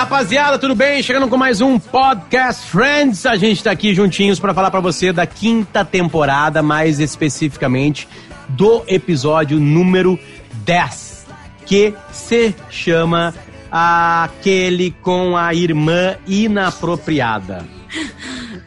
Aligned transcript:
rapaziada, 0.00 0.58
tudo 0.58 0.74
bem? 0.74 1.02
Chegando 1.02 1.28
com 1.28 1.36
mais 1.36 1.60
um 1.60 1.78
Podcast 1.78 2.66
Friends. 2.68 3.26
A 3.26 3.36
gente 3.36 3.62
tá 3.62 3.70
aqui 3.70 3.94
juntinhos 3.94 4.40
para 4.40 4.54
falar 4.54 4.70
para 4.70 4.80
você 4.80 5.12
da 5.12 5.26
quinta 5.26 5.84
temporada, 5.84 6.62
mais 6.62 6.98
especificamente 7.00 8.08
do 8.48 8.82
episódio 8.88 9.60
número 9.60 10.18
10, 10.64 11.26
que 11.66 11.92
se 12.10 12.54
chama 12.70 13.34
Aquele 13.70 14.90
com 15.02 15.36
a 15.36 15.52
Irmã 15.52 16.16
Inapropriada. 16.26 17.79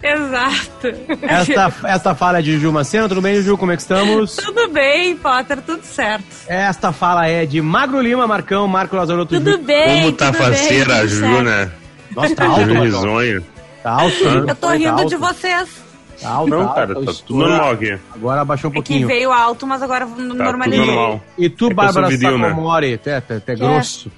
Exato. 0.04 0.88
Esta, 1.22 1.74
esta 1.86 2.14
fala 2.16 2.40
é 2.40 2.42
de 2.42 2.60
Ju 2.60 2.72
Macena. 2.74 3.08
Tudo 3.08 3.22
bem, 3.22 3.42
Ju? 3.42 3.58
Como 3.58 3.72
é 3.72 3.76
que 3.76 3.82
estamos? 3.82 4.36
Tudo 4.36 4.68
bem, 4.70 5.16
Potter, 5.16 5.62
tudo 5.62 5.82
certo. 5.84 6.26
Esta 6.48 6.91
fala 6.91 7.26
é 7.27 7.46
de 7.46 7.62
Magro 7.62 8.02
Lima, 8.02 8.27
Marcão, 8.27 8.68
Marco 8.68 8.96
Lazarotto. 8.98 9.34
Tudo 9.36 9.58
bem, 9.60 10.02
Como 10.02 10.12
tá 10.12 10.34
faceira 10.34 10.96
a 11.00 11.08
Ju, 11.08 11.20
certo. 11.22 11.44
né? 11.44 11.72
Nossa, 12.13 12.36
tá 12.36 12.46
alto, 12.46 12.74
risonho. 12.74 13.44
Tá 13.82 13.91
alto. 13.91 14.24
Eu 14.24 14.55
tô 14.55 14.68
Foi 14.68 14.77
rindo 14.77 14.90
alto. 14.90 15.10
de 15.10 15.16
vocês. 15.16 15.84
Tá 16.22 16.30
alto, 16.30 16.49
Não, 16.49 16.68
tá 16.68 16.74
cara, 16.74 16.94
alto. 16.96 17.05
tá 17.05 17.22
tudo 17.26 17.40
normal 17.40 17.72
aqui. 17.72 17.98
Agora 18.13 18.41
abaixou 18.41 18.70
um 18.70 18.72
É 18.72 18.76
que 18.76 18.80
pouquinho. 18.82 19.08
veio 19.08 19.32
alto, 19.32 19.66
mas 19.66 19.82
agora 19.82 20.05
Tá 20.05 20.16
normalizou. 20.22 20.85
tudo 20.85 20.96
normal. 20.96 21.22
E 21.38 21.49
tu, 21.49 21.68
É 21.70 21.74
Bárbara 21.74 22.10
né? 22.10 22.18
Sacomori, 22.18 22.98
tu 22.98 23.10
é, 23.10 23.18
é- 23.30 23.41
é 23.48 23.55
grosso. 23.55 24.12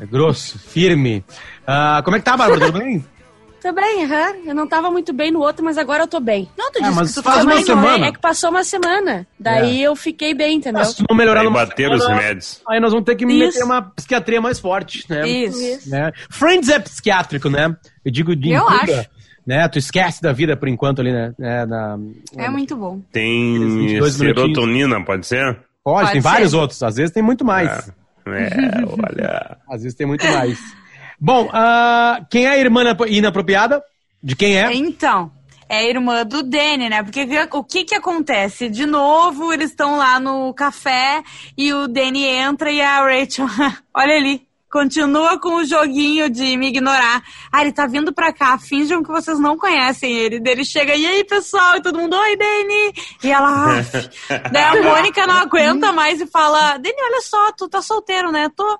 É 0.00 0.06
grosso, 0.06 0.58
firme. 0.58 1.24
Ah, 1.66 2.00
como 2.04 2.16
é 2.16 2.20
que 2.20 2.24
tá, 2.24 2.36
Bárbara? 2.36 2.66
Tudo 2.66 2.78
bem? 2.78 3.04
Tô 3.62 3.72
bem, 3.72 4.04
aham. 4.04 4.34
Eu 4.46 4.54
não 4.54 4.66
tava 4.66 4.90
muito 4.90 5.12
bem 5.12 5.30
no 5.30 5.38
outro, 5.40 5.64
mas 5.64 5.78
agora 5.78 6.02
eu 6.02 6.08
tô 6.08 6.18
bem. 6.18 6.48
Não, 6.58 6.70
tu 6.72 6.78
É, 6.78 6.82
disse 6.82 6.96
mas 6.96 7.08
que 7.10 7.14
tu 7.14 7.22
faz 7.22 7.44
uma 7.44 7.62
semana. 7.62 8.06
é? 8.06 8.08
É 8.08 8.12
que 8.12 8.18
passou 8.20 8.50
uma 8.50 8.64
semana. 8.64 9.26
Daí 9.38 9.80
eu 9.82 9.94
fiquei 9.94 10.34
bem, 10.34 10.56
entendeu? 10.56 10.84
Se 10.84 10.96
tu 10.96 11.04
não 11.08 11.16
melhorar 11.16 11.42
Aí 11.42 11.50
bateram 11.50 11.94
os 11.94 12.06
remédios. 12.06 12.60
Aí 12.68 12.80
nós 12.80 12.90
vamos 12.90 13.04
ter 13.06 13.14
que 13.14 13.24
Isso. 13.24 13.38
meter 13.58 13.64
uma 13.64 13.80
psiquiatria 13.82 14.40
mais 14.40 14.58
forte, 14.58 15.04
né? 15.08 15.28
Isso. 15.28 15.88
Né? 15.88 16.10
Friends 16.28 16.68
é 16.68 16.78
psiquiátrico, 16.80 17.48
né? 17.48 17.74
Eu 18.04 18.10
digo 18.10 18.34
de 18.34 18.50
Eu 18.50 18.68
acho. 18.68 19.06
Né? 19.46 19.66
Tu 19.68 19.78
esquece 19.78 20.20
da 20.22 20.32
vida 20.32 20.56
por 20.56 20.68
enquanto 20.68 21.00
ali, 21.00 21.12
né? 21.12 21.32
É, 21.40 21.64
na- 21.66 21.98
É 22.36 22.48
muito 22.50 22.76
bom. 22.76 23.00
Tem 23.12 23.58
22 23.58 24.14
serotonina, 24.14 25.04
pode 25.04 25.26
ser? 25.26 25.44
Pode, 25.84 26.00
Pode 26.00 26.12
tem 26.12 26.20
ser. 26.20 26.28
vários 26.28 26.52
outros. 26.54 26.82
Às 26.82 26.96
vezes 26.96 27.12
tem 27.12 27.22
muito 27.22 27.44
mais. 27.44 27.92
É, 28.26 28.48
olha. 28.86 29.56
Às 29.68 29.82
vezes 29.82 29.96
tem 29.96 30.06
muito 30.06 30.24
mais. 30.26 30.58
Bom, 31.24 31.48
ah, 31.52 32.20
quem 32.28 32.46
é 32.46 32.48
a 32.50 32.58
irmã 32.58 32.80
inapro- 32.80 33.06
inapropriada? 33.06 33.80
De 34.20 34.34
quem 34.34 34.58
é? 34.58 34.74
Então, 34.74 35.30
é 35.68 35.78
a 35.78 35.82
irmã 35.84 36.26
do 36.26 36.42
Danny, 36.42 36.88
né? 36.88 37.00
Porque 37.00 37.24
o 37.52 37.62
que 37.62 37.84
que 37.84 37.94
acontece? 37.94 38.68
De 38.68 38.84
novo, 38.86 39.52
eles 39.52 39.70
estão 39.70 39.96
lá 39.96 40.18
no 40.18 40.52
café 40.52 41.22
e 41.56 41.72
o 41.72 41.86
Danny 41.86 42.24
entra 42.24 42.72
e 42.72 42.80
a 42.80 43.04
Rachel, 43.04 43.46
olha 43.94 44.16
ali, 44.16 44.42
continua 44.68 45.38
com 45.38 45.54
o 45.56 45.64
joguinho 45.64 46.28
de 46.28 46.56
me 46.56 46.66
ignorar. 46.70 47.22
Ah, 47.52 47.60
ele 47.62 47.70
tá 47.72 47.86
vindo 47.86 48.12
pra 48.12 48.32
cá, 48.32 48.58
finjam 48.58 49.00
que 49.00 49.08
vocês 49.12 49.38
não 49.38 49.56
conhecem 49.56 50.12
ele. 50.12 50.42
Ele 50.44 50.64
chega, 50.64 50.92
e 50.96 51.06
aí, 51.06 51.22
pessoal? 51.22 51.76
E 51.76 51.82
todo 51.82 52.00
mundo, 52.00 52.16
oi, 52.16 52.36
Danny! 52.36 52.92
E 53.22 53.30
ela, 53.30 53.78
"Aff." 53.78 54.10
Daí 54.50 54.64
a 54.64 54.82
Mônica 54.82 55.24
não 55.24 55.36
aguenta 55.36 55.92
mais 55.92 56.20
e 56.20 56.26
fala, 56.26 56.78
Danny, 56.78 56.96
olha 57.00 57.20
só, 57.22 57.52
tu 57.52 57.68
tá 57.68 57.80
solteiro, 57.80 58.32
né? 58.32 58.50
Tô... 58.56 58.76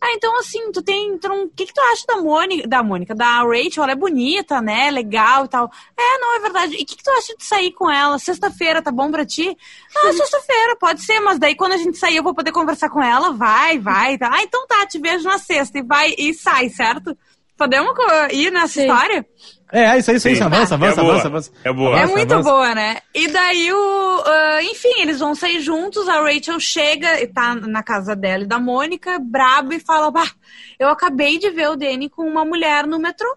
Ah, 0.00 0.12
então 0.14 0.38
assim, 0.38 0.70
tu 0.70 0.80
tem. 0.82 1.18
Não- 1.24 1.44
O 1.44 1.48
que, 1.48 1.66
que 1.66 1.74
tu 1.74 1.80
acha 1.80 2.04
da 2.06 2.16
Mônica, 2.18 2.68
da 2.68 2.82
Mônica, 2.82 3.14
da 3.14 3.42
Rachel? 3.42 3.82
Ela 3.82 3.92
é 3.92 3.96
bonita, 3.96 4.60
né? 4.62 4.90
Legal 4.90 5.44
e 5.44 5.48
tal. 5.48 5.70
É, 5.96 6.18
não, 6.18 6.36
é 6.36 6.40
verdade. 6.40 6.74
E 6.76 6.82
o 6.82 6.86
que, 6.86 6.96
que 6.96 7.02
tu 7.02 7.10
acha 7.10 7.36
de 7.36 7.44
sair 7.44 7.72
com 7.72 7.90
ela? 7.90 8.18
Sexta-feira, 8.18 8.80
tá 8.80 8.92
bom 8.92 9.10
pra 9.10 9.26
ti? 9.26 9.56
Ah, 9.96 10.12
sexta-feira, 10.12 10.76
pode 10.76 11.02
ser, 11.02 11.18
mas 11.20 11.38
daí 11.38 11.54
quando 11.56 11.72
a 11.72 11.76
gente 11.76 11.98
sair 11.98 12.16
eu 12.16 12.22
vou 12.22 12.34
poder 12.34 12.52
conversar 12.52 12.88
com 12.90 13.02
ela? 13.02 13.32
Vai, 13.32 13.78
vai. 13.78 14.16
Tá. 14.16 14.30
Ah, 14.32 14.42
então 14.42 14.66
tá, 14.68 14.86
te 14.86 14.98
vejo 15.00 15.24
na 15.24 15.38
sexta. 15.38 15.78
E 15.78 15.82
vai 15.82 16.14
e 16.16 16.32
sai, 16.32 16.68
certo? 16.68 17.16
Podemos 17.56 17.92
ir 18.30 18.52
nessa 18.52 18.74
Sim. 18.74 18.80
história? 18.82 19.26
É, 19.70 19.82
é 19.84 19.98
isso 19.98 20.10
aí, 20.10 20.16
isso 20.16 20.28
aí. 20.28 20.36
Sim. 20.36 20.42
Avança, 20.44 20.74
avança, 20.74 21.00
É 21.00 21.02
boa. 21.02 21.12
avança, 21.12 21.28
avança. 21.28 21.50
É 21.64 21.72
boa. 21.72 21.90
É 21.90 21.98
Avança, 21.98 22.12
muito 22.16 22.32
avança. 22.34 22.50
boa, 22.50 22.74
né? 22.74 22.96
E 23.14 23.28
daí 23.28 23.72
o. 23.72 24.22
ah, 24.26 24.62
enfim, 24.62 25.00
eles 25.00 25.18
vão 25.18 25.34
sair 25.34 25.60
juntos. 25.60 26.08
A 26.08 26.20
Rachel 26.22 26.58
chega 26.58 27.20
e 27.22 27.26
tá 27.26 27.54
na 27.54 27.82
casa 27.82 28.16
dela 28.16 28.44
e 28.44 28.46
da 28.46 28.58
Mônica, 28.58 29.18
braba, 29.18 29.74
e 29.74 29.80
fala: 29.80 30.10
Bah, 30.10 30.30
eu 30.78 30.88
acabei 30.88 31.38
de 31.38 31.50
ver 31.50 31.68
o 31.68 31.76
Danny 31.76 32.08
com 32.08 32.22
uma 32.22 32.44
mulher 32.44 32.86
no 32.86 32.98
metrô. 32.98 33.28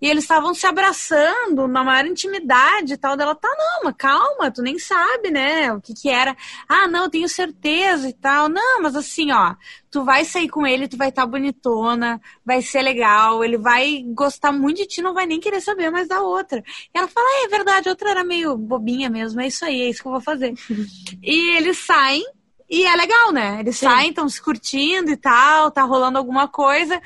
E 0.00 0.08
eles 0.08 0.24
estavam 0.24 0.54
se 0.54 0.66
abraçando 0.66 1.66
na 1.66 1.82
maior 1.82 2.06
intimidade 2.06 2.94
e 2.94 2.96
tal. 2.96 3.16
Dela, 3.16 3.34
tá, 3.34 3.48
não, 3.58 3.84
mas 3.84 3.94
calma, 3.96 4.50
tu 4.50 4.62
nem 4.62 4.78
sabe, 4.78 5.30
né? 5.30 5.72
O 5.72 5.80
que 5.80 5.92
que 5.92 6.08
era. 6.08 6.36
Ah, 6.68 6.86
não, 6.86 7.04
eu 7.04 7.10
tenho 7.10 7.28
certeza 7.28 8.08
e 8.08 8.12
tal. 8.12 8.48
Não, 8.48 8.80
mas 8.82 8.94
assim, 8.94 9.32
ó, 9.32 9.54
tu 9.90 10.04
vai 10.04 10.24
sair 10.24 10.48
com 10.48 10.66
ele, 10.66 10.88
tu 10.88 10.96
vai 10.96 11.08
estar 11.08 11.26
bonitona, 11.26 12.20
vai 12.44 12.62
ser 12.62 12.82
legal, 12.82 13.42
ele 13.42 13.58
vai 13.58 14.04
gostar 14.14 14.52
muito 14.52 14.78
de 14.78 14.86
ti, 14.86 15.02
não 15.02 15.14
vai 15.14 15.26
nem 15.26 15.40
querer 15.40 15.60
saber 15.60 15.90
mais 15.90 16.06
da 16.06 16.20
outra. 16.20 16.62
E 16.94 16.98
ela 16.98 17.08
fala, 17.08 17.26
ah, 17.26 17.44
é 17.44 17.48
verdade, 17.48 17.88
a 17.88 17.92
outra 17.92 18.10
era 18.10 18.24
meio 18.24 18.56
bobinha 18.56 19.10
mesmo, 19.10 19.40
é 19.40 19.46
isso 19.48 19.64
aí, 19.64 19.82
é 19.82 19.90
isso 19.90 20.02
que 20.02 20.08
eu 20.08 20.12
vou 20.12 20.20
fazer. 20.20 20.54
e 21.22 21.56
eles 21.56 21.78
saem, 21.78 22.24
e 22.70 22.84
é 22.84 22.94
legal, 22.94 23.32
né? 23.32 23.60
Eles 23.60 23.78
Sim. 23.78 23.86
saem, 23.86 24.10
estão 24.10 24.28
se 24.28 24.40
curtindo 24.42 25.10
e 25.10 25.16
tal, 25.16 25.70
tá 25.70 25.82
rolando 25.82 26.18
alguma 26.18 26.46
coisa. 26.46 27.00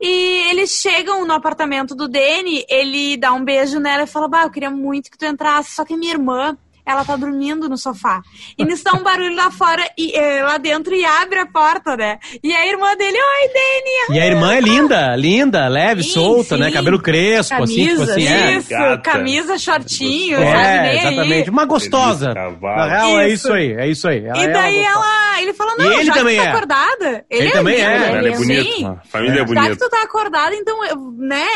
E 0.00 0.50
eles 0.50 0.70
chegam 0.70 1.26
no 1.26 1.32
apartamento 1.32 1.94
do 1.94 2.08
Danny, 2.08 2.64
ele 2.68 3.16
dá 3.16 3.32
um 3.32 3.44
beijo 3.44 3.80
nela 3.80 4.04
e 4.04 4.06
fala: 4.06 4.28
Bah, 4.28 4.44
eu 4.44 4.50
queria 4.50 4.70
muito 4.70 5.10
que 5.10 5.18
tu 5.18 5.24
entrasse, 5.24 5.72
só 5.72 5.84
que 5.84 5.96
minha 5.96 6.12
irmã, 6.12 6.56
ela 6.88 7.04
tá 7.04 7.16
dormindo 7.16 7.68
no 7.68 7.76
sofá. 7.76 8.22
E 8.56 8.64
nisso 8.64 8.82
dá 8.84 8.92
um 8.94 9.02
barulho 9.02 9.34
lá 9.36 9.50
fora, 9.50 9.82
e, 9.98 10.16
eh, 10.16 10.42
lá 10.42 10.56
dentro, 10.58 10.94
e 10.94 11.04
abre 11.04 11.38
a 11.40 11.46
porta, 11.46 11.96
né? 11.96 12.18
E 12.42 12.52
a 12.54 12.66
irmã 12.66 12.96
dele, 12.96 13.16
oi, 13.18 13.48
Danny! 13.48 14.18
E 14.18 14.20
a 14.20 14.26
irmã 14.26 14.54
é 14.54 14.60
linda, 14.60 15.14
linda, 15.16 15.68
leve, 15.68 16.02
Sim, 16.02 16.10
solta, 16.10 16.56
sim. 16.56 16.60
né? 16.62 16.70
Cabelo 16.72 17.00
crespo, 17.00 17.62
assim, 17.62 17.74
tipo 17.88 17.96
Camisa, 17.96 18.12
assim, 18.12 18.26
é. 18.26 18.56
Isso, 18.56 18.68
Gata. 18.70 18.98
camisa, 19.02 19.58
shortinho, 19.58 20.38
É, 20.38 20.52
sabe? 20.52 20.78
Nem 20.88 20.98
exatamente. 20.98 21.42
aí. 21.44 21.50
Uma 21.50 21.64
gostosa. 21.64 22.32
Na 22.34 22.86
real, 22.86 23.20
é 23.20 23.28
Isso. 23.28 23.52
aí, 23.52 23.72
é 23.72 23.88
isso 23.88 24.08
aí. 24.08 24.24
Ela 24.24 24.38
E 24.38 24.44
é 24.44 24.48
daí 24.52 24.78
ela, 24.78 25.42
ele 25.42 25.52
fala, 25.52 25.72
E 25.74 25.76
não, 25.78 25.92
ele 25.92 26.04
já 26.04 26.14
também 26.14 26.36
que 26.36 26.40
tu 26.40 26.44
tá 26.44 26.48
é. 26.48 26.52
acordada. 26.52 27.24
Ele 27.30 27.50
também 27.50 27.76
lindo, 27.76 27.88
é. 27.88 28.08
Ela 28.18 28.28
é 28.28 28.32
Sim. 28.34 28.46
bonita. 28.46 28.88
A 29.04 29.08
família 29.08 29.32
é 29.34 29.36
Já 29.38 29.44
que 29.46 29.54
bonita. 29.54 29.76
tu 29.76 29.90
tá 29.90 30.02
acordada, 30.02 30.54
então, 30.54 30.78
né, 31.18 31.46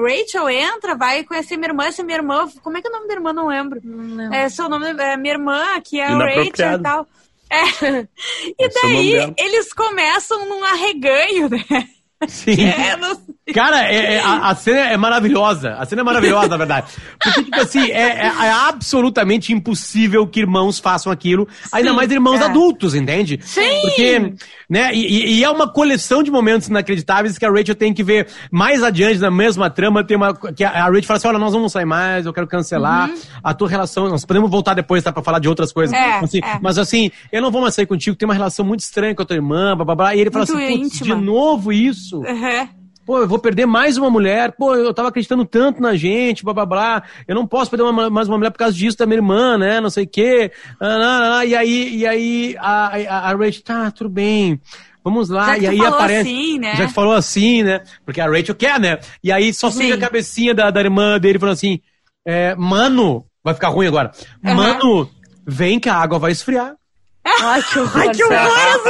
Rachel 0.00 0.48
entra, 0.48 0.94
vai 0.96 1.24
conhecer 1.24 1.56
minha 1.56 1.68
irmã, 1.68 1.84
essa 1.86 2.02
minha 2.02 2.16
irmã, 2.18 2.48
como 2.62 2.76
é 2.78 2.80
que 2.80 2.86
é 2.88 2.90
o 2.90 2.94
nome 2.94 3.08
da 3.08 3.14
irmã? 3.14 3.32
Não 3.32 3.46
lembro. 3.48 3.80
Não 3.84 4.16
lembro. 4.16 4.34
É, 4.34 4.48
seu 4.54 4.68
nome 4.68 4.90
é 4.90 5.16
minha 5.16 5.34
irmã, 5.34 5.80
que 5.82 6.00
é 6.00 6.06
a 6.06 6.16
Rachel 6.16 6.78
e 6.78 6.82
tal. 6.82 7.06
É. 7.50 7.62
E 7.62 8.54
Esse 8.58 8.78
é 8.78 8.86
o 8.86 8.92
nome 8.92 9.16
daí, 9.16 9.34
eles 9.38 9.72
começam 9.72 10.48
num 10.48 10.64
arreganho, 10.64 11.48
né? 11.48 11.88
Sim. 12.28 12.56
É, 12.64 12.96
não. 12.96 13.33
Cara, 13.52 13.82
é- 13.92 14.14
é- 14.14 14.20
a, 14.20 14.48
a 14.48 14.54
cena 14.54 14.80
é 14.80 14.96
maravilhosa. 14.96 15.74
A 15.74 15.84
cena 15.84 16.00
é 16.00 16.04
maravilhosa, 16.04 16.48
na 16.48 16.56
verdade. 16.56 16.86
Porque, 17.22 17.42
tipo 17.44 17.60
assim, 17.60 17.90
é, 17.90 18.26
é- 18.26 18.32
é 18.46 18.50
absolutamente 18.50 19.52
impossível 19.52 20.26
que 20.26 20.40
irmãos 20.40 20.78
façam 20.78 21.12
aquilo. 21.12 21.46
Ainda 21.70 21.90
Sim, 21.90 21.96
mais 21.96 22.10
irmãos 22.10 22.40
é. 22.40 22.44
adultos, 22.44 22.94
entende? 22.94 23.38
Sim! 23.42 23.80
Porque, 23.82 24.34
né, 24.68 24.94
e, 24.94 25.40
e- 25.40 25.44
é 25.44 25.50
uma 25.50 25.68
coleção 25.70 26.22
de 26.22 26.30
momentos 26.30 26.68
inacreditáveis 26.68 27.36
que 27.36 27.44
a 27.44 27.50
Rachel 27.50 27.74
tem 27.74 27.92
que 27.92 28.02
ver 28.02 28.28
mais 28.50 28.82
adiante 28.82 29.18
na 29.18 29.30
mesma 29.30 29.68
trama. 29.68 30.02
Tem 30.02 30.16
uma. 30.16 30.34
Que 30.34 30.64
a 30.64 30.84
Rachel 30.86 31.02
fala 31.02 31.16
assim: 31.18 31.28
olha, 31.28 31.38
nós 31.38 31.52
não 31.52 31.58
vamos 31.60 31.72
sair 31.72 31.84
mais, 31.84 32.24
eu 32.24 32.32
quero 32.32 32.46
cancelar 32.46 33.10
a 33.42 33.52
tua 33.52 33.68
relação. 33.68 34.08
Nós 34.08 34.24
podemos 34.24 34.50
voltar 34.50 34.72
depois, 34.72 35.02
tá? 35.02 35.12
Pra 35.12 35.22
falar 35.22 35.38
de 35.38 35.48
outras 35.50 35.70
coisas. 35.70 35.94
Uhum. 35.94 36.02
É, 36.02 36.18
Assim. 36.20 36.40
Mas 36.62 36.78
assim, 36.78 37.10
eu 37.30 37.42
não 37.42 37.50
vou 37.50 37.60
mais 37.60 37.74
sair 37.74 37.84
contigo, 37.86 38.16
tem 38.16 38.26
uma 38.26 38.32
relação 38.34 38.64
muito 38.64 38.80
estranha 38.80 39.14
com 39.14 39.20
a 39.22 39.26
tua 39.26 39.36
irmã, 39.36 39.76
blá 39.76 39.84
blá 39.84 39.94
blá. 39.94 40.14
E 40.16 40.20
ele 40.20 40.30
fala 40.30 40.46
Muito 40.46 40.56
assim, 40.64 40.80
putz, 40.82 40.98
de 41.00 41.14
novo 41.14 41.70
isso? 41.72 42.20
Uhum. 42.20 42.83
Pô, 43.04 43.18
eu 43.18 43.28
vou 43.28 43.38
perder 43.38 43.66
mais 43.66 43.96
uma 43.98 44.08
mulher. 44.10 44.52
Pô, 44.56 44.74
eu 44.74 44.92
tava 44.94 45.08
acreditando 45.08 45.44
tanto 45.44 45.80
na 45.80 45.94
gente, 45.94 46.42
blá 46.44 46.54
blá 46.54 46.64
blá. 46.66 47.02
Eu 47.28 47.34
não 47.34 47.46
posso 47.46 47.70
perder 47.70 47.84
uma- 47.84 48.08
mais 48.08 48.28
uma 48.28 48.38
mulher 48.38 48.50
por 48.50 48.58
causa 48.58 48.74
disso 48.74 48.96
da 48.96 49.06
minha 49.06 49.18
irmã, 49.18 49.58
né? 49.58 49.80
Não 49.80 49.90
sei 49.90 50.04
o 50.04 50.08
quê. 50.08 50.50
Ah, 50.80 50.86
ah, 50.86 51.38
ah. 51.38 51.46
E 51.46 51.54
aí, 51.54 51.96
e 51.96 52.06
aí 52.06 52.56
a, 52.58 52.86
a, 52.88 53.30
a 53.30 53.36
Rachel, 53.36 53.62
tá, 53.62 53.90
tudo 53.90 54.08
bem. 54.08 54.58
Vamos 55.04 55.28
lá. 55.28 55.58
E 55.58 55.66
aí 55.66 55.76
falou 55.76 55.94
aparece. 55.94 56.20
assim, 56.22 56.58
né? 56.58 56.74
Já 56.76 56.86
que 56.86 56.92
falou 56.94 57.12
assim, 57.12 57.62
né? 57.62 57.80
Porque 58.06 58.20
a 58.20 58.26
Rachel 58.26 58.54
quer, 58.54 58.80
né? 58.80 58.98
E 59.22 59.30
aí 59.30 59.52
só 59.52 59.70
surge 59.70 59.92
a 59.92 59.98
cabecinha 59.98 60.54
da, 60.54 60.70
da 60.70 60.80
irmã 60.80 61.18
dele 61.20 61.38
falando 61.38 61.52
assim: 61.54 61.80
é, 62.26 62.54
Mano, 62.54 63.26
vai 63.42 63.52
ficar 63.52 63.68
ruim 63.68 63.86
agora. 63.86 64.12
Aham. 64.42 64.54
Mano, 64.56 65.10
vem 65.46 65.78
que 65.78 65.90
a 65.90 65.94
água 65.94 66.18
vai 66.18 66.32
esfriar. 66.32 66.74
Ai, 67.26 67.62
que 67.62 67.78
horror. 67.78 68.00
Ai, 68.02 68.08
que 68.10 68.22
horror, 68.24 68.80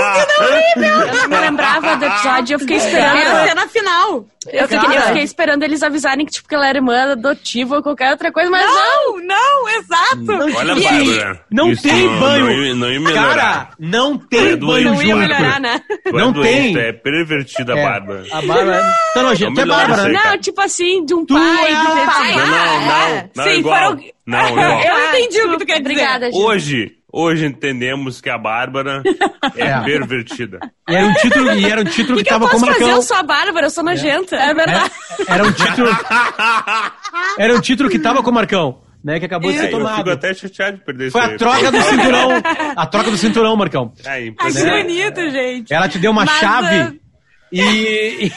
horrível! 0.40 1.06
Eu 1.22 1.28
não 1.28 1.40
lembrava 1.40 1.96
do 1.96 2.04
episódio 2.04 2.52
e 2.52 2.54
eu 2.54 2.58
fiquei 2.58 2.76
É 2.76 2.80
a 2.80 2.84
esperando. 2.84 3.48
cena 3.48 3.68
final. 3.68 4.26
Eu 4.52 4.68
fiquei, 4.68 4.96
eu 4.98 5.02
fiquei 5.02 5.22
esperando 5.22 5.62
eles 5.62 5.82
avisarem 5.82 6.26
que, 6.26 6.32
tipo, 6.32 6.46
que 6.48 6.54
ela 6.54 6.68
era 6.68 6.76
irmã 6.78 7.12
adotiva 7.12 7.76
ou 7.76 7.82
qualquer 7.82 8.10
outra 8.10 8.30
coisa, 8.30 8.50
mas 8.50 8.66
não. 8.66 8.74
Não, 8.74 9.26
não, 9.26 9.68
exato. 9.70 10.58
Olha, 10.58 10.72
E 10.72 10.86
aí, 10.86 11.06
Bárbara. 11.16 11.40
Não 11.50 11.70
isso 11.70 11.82
tem 11.82 12.06
não, 12.06 12.20
banho. 12.20 12.44
Não, 12.44 12.52
ia- 12.52 12.74
não 12.74 12.90
ia 12.92 13.00
melhorar. 13.00 13.34
Cara, 13.36 13.68
não 13.78 14.18
tem 14.18 14.40
É 14.40 14.56
banho 14.56 14.58
doente. 14.58 14.84
não 14.84 15.02
ia 15.02 15.16
melhorar, 15.16 15.60
né? 15.60 15.80
Não 16.12 16.30
é 16.30 16.42
tem. 16.42 16.76
é 16.78 16.92
pervertida, 16.92 17.72
É, 17.72 17.82
Bárbara. 17.84 18.24
A 18.32 18.42
Bárbara. 18.42 18.94
Tá 19.14 19.22
nojento. 19.22 19.60
É 19.60 19.64
Não 19.64 19.82
isso 19.94 20.08
né? 20.08 20.20
Não, 20.24 20.38
tipo 20.38 20.60
assim, 20.60 21.04
de 21.06 21.14
um 21.14 21.24
Tu 21.24 21.32
pai. 21.34 21.64
é 21.64 21.66
de 21.68 21.74
a- 21.74 21.90
ter- 21.94 22.06
pai. 22.06 22.34
Não, 22.36 22.46
não, 22.46 22.80
não. 22.86 23.06
é. 23.16 23.30
Não 23.34 23.44
Sim, 23.44 23.50
é 23.50 23.56
igual. 23.56 23.76
foram- 23.90 24.04
Não, 24.26 24.48
igual. 24.50 24.80
Eu 24.82 25.08
entendi 25.08 25.40
o 25.40 25.50
que 25.52 25.58
tu 25.58 25.66
quer 25.66 25.80
dizer. 25.80 25.80
Obrigada, 25.92 26.26
gente. 26.26 26.36
Hoje, 26.42 26.92
Hoje 27.16 27.46
entendemos 27.46 28.20
que 28.20 28.28
a 28.28 28.36
Bárbara 28.36 29.00
é, 29.54 29.66
É. 29.68 29.80
pervertida. 29.82 30.58
E 30.88 30.94
era 30.96 31.06
um 31.06 31.14
título, 31.14 31.52
e 31.52 31.64
era 31.64 31.80
um 31.80 31.84
título 31.84 32.18
que, 32.18 32.24
que, 32.24 32.28
que 32.28 32.34
eu 32.34 32.38
tava 32.40 32.46
com 32.46 32.58
posso 32.58 32.66
fazer? 32.66 32.80
Marcão. 32.80 32.96
Eu 32.96 33.02
sou 33.02 33.16
a 33.16 33.22
Bárbara, 33.22 33.66
eu 33.66 33.70
sou 33.70 33.84
nojenta. 33.84 34.34
É, 34.36 34.52
verdade. 34.52 34.90
É, 35.28 35.32
era 35.32 35.44
um 35.44 35.52
título. 35.52 35.88
Era 37.38 37.54
um 37.56 37.60
título 37.60 37.88
que 37.88 37.98
tava 37.98 38.22
com 38.22 38.30
o 38.30 38.34
Marcão, 38.34 38.80
né? 39.04 39.18
Que 39.20 39.26
acabou 39.26 39.50
de 39.50 39.56
É, 39.56 39.60
ser 39.60 39.66
eu 39.66 39.70
fico 39.78 39.82
tomado. 39.88 40.10
até 40.10 40.34
chateado 40.34 40.76
de 40.78 40.84
perder 40.84 41.10
Foi 41.10 41.20
isso 41.20 41.30
a 41.30 41.32
aí. 41.32 41.38
troca 41.38 41.70
do 41.72 41.82
cinturão. 41.82 42.28
A 42.76 42.86
troca 42.86 43.10
do 43.10 43.16
cinturão, 43.16 43.56
Marcão. 43.56 43.92
É, 44.04 44.10
Ai, 44.10 44.30
que 44.36 44.62
bonito, 44.64 45.30
gente. 45.30 45.72
Ela 45.72 45.88
te 45.88 45.98
deu 45.98 46.10
uma 46.10 46.24
Mas, 46.24 46.38
chave 46.38 47.00
e. 47.52 47.60
e- 48.26 48.32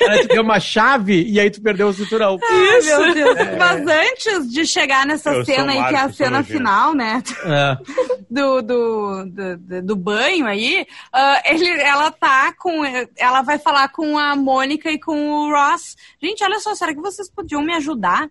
Ela 0.00 0.18
te 0.22 0.28
deu 0.28 0.42
uma 0.42 0.60
chave 0.60 1.24
e 1.28 1.38
aí 1.40 1.50
tu 1.50 1.60
perdeu 1.62 1.88
o 1.88 1.92
cinturão. 1.92 2.38
Ai, 2.42 2.80
meu 2.82 3.14
Deus. 3.14 3.36
Mas 3.58 3.86
antes 3.86 4.50
de 4.52 4.64
chegar 4.66 5.06
nessa 5.06 5.32
Eu 5.32 5.44
cena 5.44 5.72
aí, 5.72 5.88
que 5.88 5.94
é 5.94 5.98
a 6.00 6.12
cena 6.12 6.42
final, 6.44 6.94
né? 6.94 7.22
É. 7.44 7.76
do, 8.30 8.62
do, 8.62 9.24
do, 9.26 9.56
do- 9.58 9.82
do 9.82 9.96
banho 9.96 10.46
aí, 10.46 10.86
ah, 11.12 11.42
ele, 11.44 11.68
ela 11.80 12.10
tá 12.10 12.52
com. 12.52 12.82
Ela 13.16 13.42
vai 13.42 13.58
falar 13.58 13.88
com 13.88 14.18
a 14.18 14.34
Mônica 14.36 14.90
e 14.90 14.98
com 14.98 15.30
o 15.30 15.50
Ross. 15.50 15.96
Gente, 16.22 16.42
olha 16.44 16.58
só, 16.60 16.74
será 16.74 16.94
que 16.94 17.00
vocês 17.00 17.30
podiam 17.30 17.62
me 17.62 17.74
ajudar? 17.74 18.28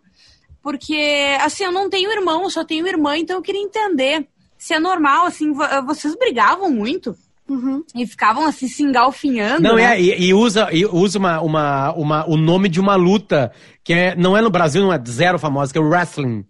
Porque, 0.62 1.38
assim, 1.42 1.66
eu 1.66 1.72
não 1.72 1.90
tenho 1.90 2.10
irmão, 2.12 2.44
eu 2.44 2.50
só 2.50 2.64
tenho 2.64 2.88
irmã, 2.88 3.18
então 3.18 3.36
eu 3.36 3.42
queria 3.42 3.62
entender 3.62 4.26
se 4.58 4.74
é 4.74 4.80
normal, 4.80 5.26
assim, 5.26 5.52
vo- 5.52 5.68
vocês 5.86 6.16
brigavam 6.16 6.70
muito 6.70 7.14
e 7.96 8.08
ficavam 8.08 8.46
assim 8.46 8.68
se 8.68 8.84
engalfinhando. 8.84 9.62
Não, 9.62 9.76
né? 9.76 9.96
é, 9.96 10.02
e, 10.02 10.28
e 10.28 10.34
usa, 10.34 10.70
e 10.72 10.86
usa 10.86 11.20
uma, 11.20 11.42
uma, 11.42 11.92
uma, 11.94 12.30
o 12.30 12.38
nome 12.38 12.70
de 12.70 12.80
uma 12.80 12.96
luta 12.96 13.52
que 13.84 13.94
é, 13.94 14.16
não 14.16 14.36
é 14.38 14.42
no 14.42 14.50
Brasil, 14.50 14.82
não 14.82 14.94
é 14.94 15.02
zero 15.08 15.38
famosa, 15.38 15.72
que 15.72 15.78
é 15.78 15.82
o 15.82 15.88
wrestling. 15.88 16.46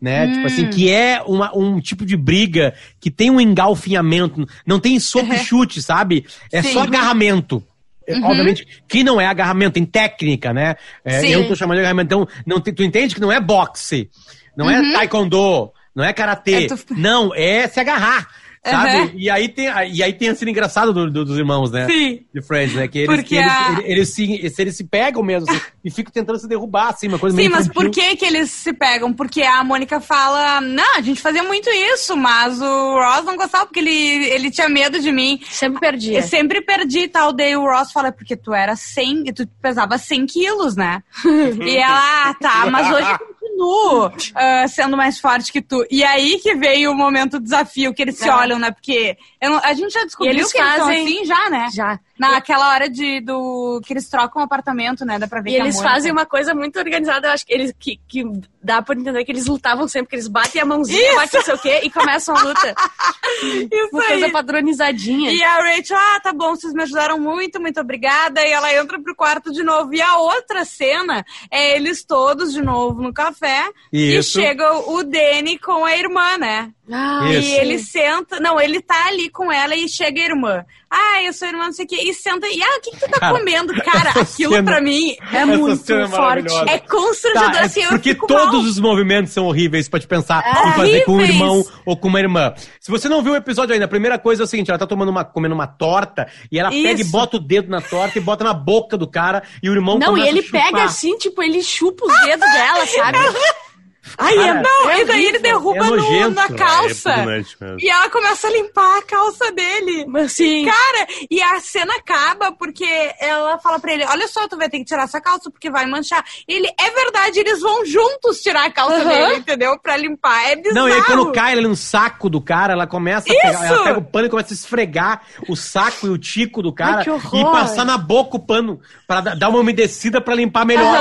Né? 0.00 0.32
Tipo 0.32 0.46
assim, 0.48 0.68
que 0.68 0.90
é 0.90 1.22
uma, 1.24 1.56
um 1.56 1.78
tipo 1.80 2.04
de 2.04 2.16
briga 2.16 2.74
que 3.00 3.08
tem 3.08 3.30
um 3.30 3.40
engalfinhamento, 3.40 4.44
não 4.66 4.80
tem 4.80 4.98
soco 4.98 5.32
e 5.32 5.38
chute, 5.38 5.80
sabe? 5.80 6.26
É 6.50 6.60
Sim. 6.60 6.72
só 6.72 6.80
agarramento. 6.82 7.62
É, 8.04 8.18
Obviamente, 8.18 8.66
que 8.88 9.04
não 9.04 9.20
é 9.20 9.26
agarramento, 9.26 9.74
tem 9.74 9.84
técnica, 9.84 10.52
né? 10.52 10.74
É, 11.04 11.24
eu 11.30 11.46
tô 11.46 11.54
chamando 11.54 11.76
de 11.76 11.80
agarramento, 11.82 12.06
então, 12.06 12.28
não, 12.44 12.60
tu 12.60 12.82
entende 12.82 13.14
que 13.14 13.20
não 13.20 13.30
é 13.30 13.38
boxe, 13.40 14.10
não 14.56 14.68
é 14.68 14.92
taekwondo, 14.92 15.70
não 15.94 16.02
é 16.02 16.12
karatê, 16.12 16.64
É, 16.64 16.66
tu- 16.66 16.78
não, 16.96 17.32
é 17.32 17.68
se 17.68 17.78
agarrar, 17.78 18.26
sabe? 18.64 18.88
Aham. 18.90 19.10
E, 19.14 19.28
aí 19.30 19.48
tem, 19.48 19.66
e 19.92 20.02
aí 20.02 20.12
tem 20.12 20.28
a 20.28 20.34
cena 20.34 20.50
engraçada 20.50 20.92
do- 20.92 21.10
do- 21.10 21.24
dos 21.24 21.36
irmãos, 21.38 21.70
né? 21.70 21.86
Sim. 21.86 22.20
de 22.32 22.40
Friends, 22.42 22.74
né? 22.74 22.86
Que 22.88 22.98
eles, 23.00 23.08
Porque 23.08 23.22
que 23.28 23.34
eles, 23.36 23.52
a- 23.52 23.70
eles, 23.72 23.84
eles 23.86 24.08
se, 24.14 24.50
se 24.50 24.62
eles 24.62 24.76
se 24.76 24.84
pegam 24.84 25.22
mesmo 25.22 25.50
assim, 25.50 25.60
e 25.84 25.90
ficam 25.90 26.12
tentando 26.12 26.38
se 26.38 26.48
derrubar, 26.48 26.88
assim, 26.90 27.08
uma 27.08 27.18
coisa 27.18 27.34
Sim, 27.36 27.42
meio 27.42 27.50
mas 27.50 27.66
infantil. 27.66 27.82
por 27.82 27.90
que 27.90 28.16
que 28.16 28.24
eles 28.24 28.50
se 28.50 28.72
pegam? 28.72 29.12
Porque 29.12 29.42
a 29.42 29.62
Mônica 29.64 30.00
fala, 30.00 30.60
não, 30.60 30.96
a 30.96 31.00
gente 31.00 31.20
fazia 31.20 31.42
muito 31.42 31.68
isso, 31.70 32.16
mas 32.16 32.60
o 32.60 32.94
Ross 32.98 33.24
não 33.24 33.36
gostava 33.36 33.66
porque 33.66 33.80
ele, 33.80 33.90
ele 33.90 34.50
tinha 34.50 34.68
medo 34.68 35.00
de 35.00 35.10
mim. 35.10 35.40
Sempre 35.50 35.80
perdia. 35.80 36.18
Eu 36.18 36.22
sempre 36.22 36.60
perdi 36.60 37.00
e 37.00 37.08
tal. 37.08 37.32
Daí 37.32 37.56
o 37.56 37.64
Ross 37.64 37.90
fala, 37.92 38.12
porque 38.12 38.36
tu 38.36 38.52
era 38.54 38.76
100, 38.76 39.24
e 39.26 39.32
tu 39.32 39.46
pesava 39.60 39.98
100 39.98 40.26
quilos, 40.26 40.76
né? 40.76 41.02
e 41.66 41.76
ela, 41.76 42.30
ah, 42.30 42.34
tá, 42.40 42.66
mas 42.70 42.88
hoje 42.94 43.18
continuo 43.62 44.12
ah, 44.34 44.66
sendo 44.68 44.96
mais 44.96 45.18
forte 45.18 45.52
que 45.52 45.60
tu. 45.62 45.84
E 45.90 46.04
aí 46.04 46.38
que 46.38 46.54
veio 46.54 46.90
o 46.92 46.94
momento 46.94 47.38
do 47.38 47.40
desafio, 47.44 47.94
que 47.94 48.02
eles 48.02 48.16
se 48.18 48.28
É. 48.28 48.34
olham, 48.34 48.58
né? 48.58 48.70
Porque 48.70 49.16
não- 49.42 49.60
a 49.62 49.72
gente 49.74 49.92
já 49.92 50.04
descobriu 50.04 50.32
eles 50.34 50.52
que 50.52 50.58
eles 50.58 50.74
são 50.74 50.86
fazem- 50.86 51.02
assim 51.04 51.24
já, 51.24 51.50
né? 51.50 51.68
Já. 51.72 52.00
Naquela 52.18 52.68
hora 52.70 52.88
de, 52.88 53.20
do, 53.20 53.80
que 53.84 53.92
eles 53.92 54.08
trocam 54.08 54.42
o 54.42 54.44
apartamento, 54.44 55.04
né? 55.04 55.18
Dá 55.18 55.26
pra 55.26 55.40
ver 55.40 55.50
E 55.50 55.54
que 55.54 55.60
a 55.60 55.64
eles 55.64 55.76
Mônica- 55.76 55.92
fazem 55.94 56.12
uma 56.12 56.26
coisa 56.26 56.54
muito 56.54 56.78
organizada, 56.78 57.28
eu 57.28 57.32
acho 57.32 57.44
que 57.46 57.52
eles 57.52 57.72
que, 57.78 57.98
que 58.06 58.22
dá 58.62 58.80
por 58.82 58.96
entender 58.96 59.24
que 59.24 59.32
eles 59.32 59.46
lutavam 59.46 59.88
sempre, 59.88 60.10
que 60.10 60.16
eles 60.16 60.28
batem 60.28 60.60
a 60.62 60.64
mãozinha, 60.64 61.14
batem 61.16 61.40
não 61.40 61.44
sei 61.44 61.54
o 61.54 61.58
quê 61.58 61.80
e 61.82 61.90
começam 61.90 62.36
a 62.36 62.42
luta. 62.42 62.74
Isso 63.42 63.88
Uma 63.92 64.02
aí. 64.02 64.08
coisa 64.08 64.30
padronizadinha. 64.30 65.32
E 65.32 65.42
a 65.42 65.56
Rachel, 65.56 65.96
ah, 65.96 66.20
tá 66.20 66.32
bom, 66.32 66.54
vocês 66.54 66.72
me 66.72 66.82
ajudaram 66.82 67.18
muito, 67.18 67.60
muito 67.60 67.80
obrigada. 67.80 68.40
E 68.46 68.50
ela 68.52 68.72
entra 68.74 69.00
pro 69.00 69.14
quarto 69.16 69.50
de 69.52 69.62
novo. 69.62 69.92
E 69.94 70.00
a 70.00 70.16
outra 70.18 70.64
cena 70.64 71.24
é 71.50 71.76
eles 71.76 72.04
todos 72.04 72.52
de 72.52 72.62
novo 72.62 73.02
no 73.02 73.12
café. 73.12 73.68
Isso. 73.92 74.38
E 74.38 74.42
chega 74.44 74.72
o 74.90 75.02
Danny 75.02 75.58
com 75.58 75.84
a 75.84 75.96
irmã, 75.96 76.38
né? 76.38 76.70
Ah, 76.90 77.30
Isso. 77.30 77.48
E 77.48 77.52
ele 77.58 77.78
senta. 77.78 78.40
Não, 78.40 78.60
ele 78.60 78.80
tá 78.82 79.06
ali 79.06 79.30
com 79.30 79.52
ela 79.52 79.74
e 79.74 79.88
chega 79.88 80.20
a 80.20 80.24
irmã. 80.24 80.64
Ah, 80.90 81.22
eu 81.22 81.32
sou 81.32 81.46
irmã, 81.48 81.66
não 81.66 81.72
sei 81.72 81.84
o 81.84 81.88
quê. 81.88 81.96
E 82.02 82.12
senta. 82.12 82.46
E 82.48 82.60
ah, 82.60 82.76
o 82.76 82.80
que, 82.80 82.90
que 82.90 82.96
tu 82.98 83.08
tá 83.08 83.20
Cara, 83.20 83.38
comendo? 83.38 83.72
Cara, 83.82 84.10
aquilo 84.20 84.52
cena- 84.54 84.70
pra 84.72 84.80
mim 84.80 85.16
é 85.32 85.44
muito 85.46 85.92
é 85.92 86.08
forte. 86.08 86.52
É 86.68 86.78
constrangedor, 86.80 87.52
Tá, 87.52 87.60
é 87.60 87.64
assim, 87.64 87.86
porque 87.86 88.14
todos 88.14 88.52
mal. 88.52 88.60
os 88.62 88.80
movimentos 88.80 89.32
são 89.32 89.46
horríveis 89.46 89.88
pra 89.88 90.00
te 90.00 90.06
pensar 90.08 90.42
em 90.44 90.72
fazer 90.72 91.04
com 91.04 91.12
um 91.12 91.20
irmão 91.20 91.64
ou 91.86 91.96
com 91.96 92.08
uma 92.08 92.18
irmã. 92.20 92.52
Se 92.80 92.90
você 92.90 93.08
não 93.08 93.22
viu 93.22 93.32
o 93.32 93.36
episódio 93.36 93.72
ainda, 93.72 93.84
a 93.86 93.88
primeira 93.88 94.18
coisa 94.18 94.42
é 94.42 94.44
o 94.44 94.48
seguinte: 94.48 94.70
ela 94.70 94.78
tá 94.78 94.86
tomando 94.86 95.08
uma, 95.10 95.24
comendo 95.24 95.54
uma 95.54 95.68
torta 95.68 96.26
e 96.50 96.58
ela 96.58 96.68
pega 96.70 96.98
e 97.00 97.02
Isso. 97.02 97.12
bota 97.12 97.36
o 97.36 97.40
dedo 97.40 97.70
na 97.70 97.80
torta 97.80 98.18
e 98.18 98.20
bota 98.20 98.42
na 98.42 98.52
boca 98.52 98.98
do 98.98 99.06
cara 99.08 99.42
e 99.62 99.70
o 99.70 99.72
irmão 99.72 99.98
Não, 99.98 100.18
e 100.18 100.26
ele 100.26 100.42
pega 100.42 100.82
assim, 100.84 101.16
tipo, 101.16 101.42
ele 101.42 101.62
chupa 101.62 102.04
os 102.04 102.20
dedos 102.22 102.50
dela, 102.52 102.86
sabe? 102.86 103.18
Cara, 104.16 104.32
é, 104.34 104.62
Não, 104.62 104.90
é 104.90 105.00
e 105.00 105.04
daí 105.04 105.24
ele 105.26 105.38
derruba 105.38 105.78
É 105.78 105.90
no- 105.90 105.96
nojento. 105.96 106.30
na 106.30 106.42
É 106.42 106.46
É 106.46 106.54
calça. 106.54 107.16
mesmo. 107.18 107.76
E 107.78 107.88
ela 107.88 108.08
começa 108.10 108.46
a 108.46 108.50
limpar 108.50 108.98
a 108.98 109.02
calça 109.02 109.50
dele. 109.52 110.04
Mas, 110.08 110.32
Sim. 110.32 110.64
Cara, 110.64 111.06
e 111.30 111.42
a 111.42 111.60
cena 111.60 111.94
acaba 111.94 112.52
porque 112.52 112.84
ela 113.20 113.58
fala 113.58 113.78
pra 113.78 113.92
ele: 113.92 114.04
Olha 114.06 114.26
só, 114.28 114.46
tu 114.48 114.56
vai 114.56 114.68
ter 114.68 114.78
que 114.78 114.84
tirar 114.84 115.04
essa 115.04 115.20
calça 115.20 115.50
porque 115.50 115.70
vai 115.70 115.86
manchar. 115.86 116.24
Ele, 116.46 116.68
é 116.78 116.90
verdade, 116.90 117.40
eles 117.40 117.60
vão 117.60 117.84
juntos 117.84 118.40
tirar 118.40 118.66
a 118.66 118.70
calça 118.70 119.04
dele, 119.04 119.36
entendeu? 119.36 119.78
Pra 119.78 119.96
limpar. 119.96 120.50
É 120.50 120.56
bizarro. 120.56 120.74
Não, 120.74 120.88
e 120.88 120.92
aí 120.92 121.02
quando 121.04 121.32
cai 121.32 121.52
ali 121.52 121.66
no 121.66 121.76
saco 121.76 122.28
do 122.28 122.40
cara, 122.40 122.72
ela 122.72 122.86
começa 122.86 123.26
a 123.32 123.34
pegar, 123.34 123.64
ela 123.66 123.84
pega 123.84 123.98
o 123.98 124.04
pano 124.04 124.26
e 124.26 124.30
começa 124.30 124.52
a 124.52 124.54
esfregar 124.54 125.22
o 125.48 125.56
saco 125.56 126.06
e 126.06 126.10
o 126.10 126.18
tico 126.18 126.62
do 126.62 126.72
cara 126.72 126.98
Ai, 126.98 127.04
que 127.04 127.10
horror! 127.10 127.40
e 127.40 127.44
passar 127.52 127.84
na 127.84 127.96
boca 127.98 128.36
o 128.36 128.40
pano 128.40 128.80
pra 129.06 129.20
dar 129.20 129.48
uma 129.48 129.58
umedecida 129.60 130.20
pra 130.20 130.34
limpar 130.34 130.64
melhor. 130.64 130.98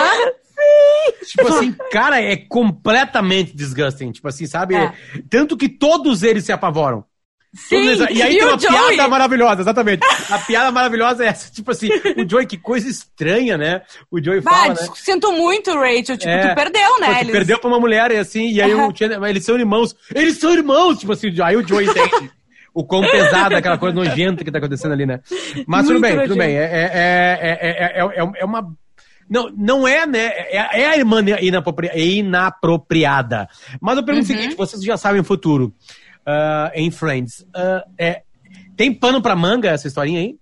Tipo 1.31 1.47
assim, 1.47 1.75
cara, 1.91 2.21
é 2.21 2.35
completamente 2.35 3.55
disgusting. 3.55 4.11
Tipo 4.11 4.27
assim, 4.27 4.45
sabe? 4.45 4.75
É. 4.75 4.93
Tanto 5.29 5.55
que 5.57 5.69
todos 5.69 6.23
eles 6.23 6.43
se 6.45 6.51
apavoram. 6.51 7.03
Sim, 7.53 7.75
eles- 7.87 7.99
E 8.11 8.21
aí 8.21 8.35
e 8.35 8.39
tem 8.39 8.47
uma 8.47 8.57
Joey? 8.57 8.95
piada 8.95 9.09
maravilhosa, 9.09 9.61
exatamente. 9.61 10.01
A 10.29 10.39
piada 10.39 10.71
maravilhosa 10.71 11.25
é 11.25 11.27
essa. 11.27 11.51
Tipo 11.51 11.71
assim, 11.71 11.89
o 12.17 12.29
Joey, 12.29 12.45
que 12.45 12.57
coisa 12.57 12.87
estranha, 12.89 13.57
né? 13.57 13.81
O 14.09 14.23
Joey 14.23 14.39
Bah, 14.39 14.51
fala, 14.51 14.73
né? 14.73 14.87
sinto 14.95 15.31
muito, 15.33 15.69
Rachel. 15.73 16.17
Tipo, 16.17 16.29
É. 16.29 16.47
tu 16.49 16.55
perdeu, 16.55 16.99
né? 17.01 17.07
Pô, 17.07 17.13
tu 17.15 17.19
Eles- 17.19 17.31
perdeu 17.31 17.59
pra 17.59 17.67
uma 17.69 17.79
mulher 17.79 18.09
e 18.11 18.17
assim, 18.17 18.49
e 18.51 18.61
aí 18.61 18.73
o. 18.73 18.95
Chandler, 18.95 19.21
eles 19.29 19.43
são 19.43 19.57
irmãos. 19.59 19.93
Eles 20.15 20.37
são 20.37 20.53
irmãos! 20.53 20.97
Tipo 20.99 21.11
assim, 21.11 21.27
aí 21.43 21.57
o 21.57 21.67
Joey 21.67 21.87
entende. 21.89 22.31
O 22.73 22.85
quão 22.85 23.01
pesada 23.01 23.57
aquela 23.57 23.77
coisa 23.77 23.93
nojenta 23.93 24.45
que 24.45 24.51
tá 24.51 24.59
acontecendo 24.59 24.93
ali, 24.93 25.05
né? 25.05 25.19
Mas 25.67 25.85
tudo 25.87 25.99
Muito 25.99 26.01
bem, 26.03 26.11
tudo 26.11 26.35
nojento. 26.35 26.37
bem. 26.37 26.55
É, 26.55 26.61
é, 26.63 26.89
é, 27.43 27.59
é, 27.59 27.99
é, 27.99 28.01
é, 28.01 28.31
é 28.39 28.45
uma. 28.45 28.65
Não, 29.31 29.49
não 29.57 29.87
é, 29.87 30.05
né? 30.05 30.25
É, 30.27 30.81
é 30.81 30.87
a 30.89 30.97
irmã 30.97 31.21
inapropri- 31.39 31.89
inapropriada. 31.95 33.47
Mas 33.79 33.97
eu 33.97 34.03
pergunto 34.03 34.27
Uhum. 34.29 34.35
o 34.35 34.37
seguinte: 34.37 34.55
vocês 34.57 34.83
já 34.83 34.97
sabem 34.97 35.21
o 35.21 35.23
futuro 35.23 35.73
ah, 36.25 36.69
em 36.75 36.91
Friends. 36.91 37.45
ah, 37.55 37.83
é, 37.97 38.23
tem 38.75 38.93
pano 38.93 39.21
pra 39.21 39.35
manga 39.35 39.69
essa 39.69 39.87
historinha 39.87 40.19
aí? 40.19 40.35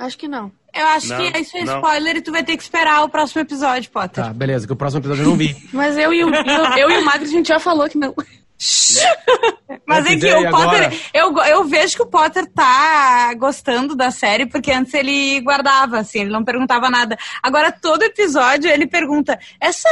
Acho 0.00 0.18
que 0.18 0.26
não. 0.26 0.50
Eu 0.74 0.86
acho 0.86 1.08
Não, 1.10 1.18
que 1.18 1.38
isso 1.38 1.54
é 1.56 1.64
não. 1.64 1.76
spoiler 1.76 2.16
e 2.16 2.22
tu 2.22 2.32
vai 2.32 2.42
ter 2.42 2.56
que 2.56 2.62
esperar 2.62 3.04
o 3.04 3.08
próximo 3.10 3.42
episódio, 3.42 3.90
Potter. 3.90 4.24
Tá, 4.24 4.32
beleza, 4.32 4.66
que 4.66 4.72
o 4.72 4.76
próximo 4.76 5.00
episódio 5.00 5.22
eu 5.22 5.28
não 5.28 5.36
vi. 5.36 5.54
Mas 5.70 5.98
eu 5.98 6.14
e 6.14 6.24
o, 6.24 6.34
eu, 6.34 6.64
eu 6.78 6.90
e 6.90 6.96
o 6.98 7.04
Magro, 7.04 7.24
a 7.24 7.30
gente 7.30 7.48
já 7.48 7.58
falou 7.60 7.86
que 7.90 7.98
não. 7.98 8.14
Mas 9.86 10.06
é 10.06 10.16
que 10.16 10.26
o 10.32 10.50
Potter, 10.50 10.84
agora? 10.84 10.92
eu, 11.12 11.36
eu 11.38 11.64
vejo 11.64 11.96
que 11.96 12.02
o 12.02 12.06
Potter 12.06 12.46
tá 12.46 13.34
gostando 13.34 13.94
da 13.96 14.10
série, 14.10 14.46
porque 14.46 14.70
antes 14.70 14.92
ele 14.94 15.40
guardava, 15.40 15.98
assim, 15.98 16.20
ele 16.20 16.30
não 16.30 16.44
perguntava 16.44 16.88
nada. 16.90 17.16
Agora, 17.42 17.72
todo 17.72 18.02
episódio, 18.02 18.70
ele 18.70 18.86
pergunta, 18.86 19.38
essa, 19.60 19.88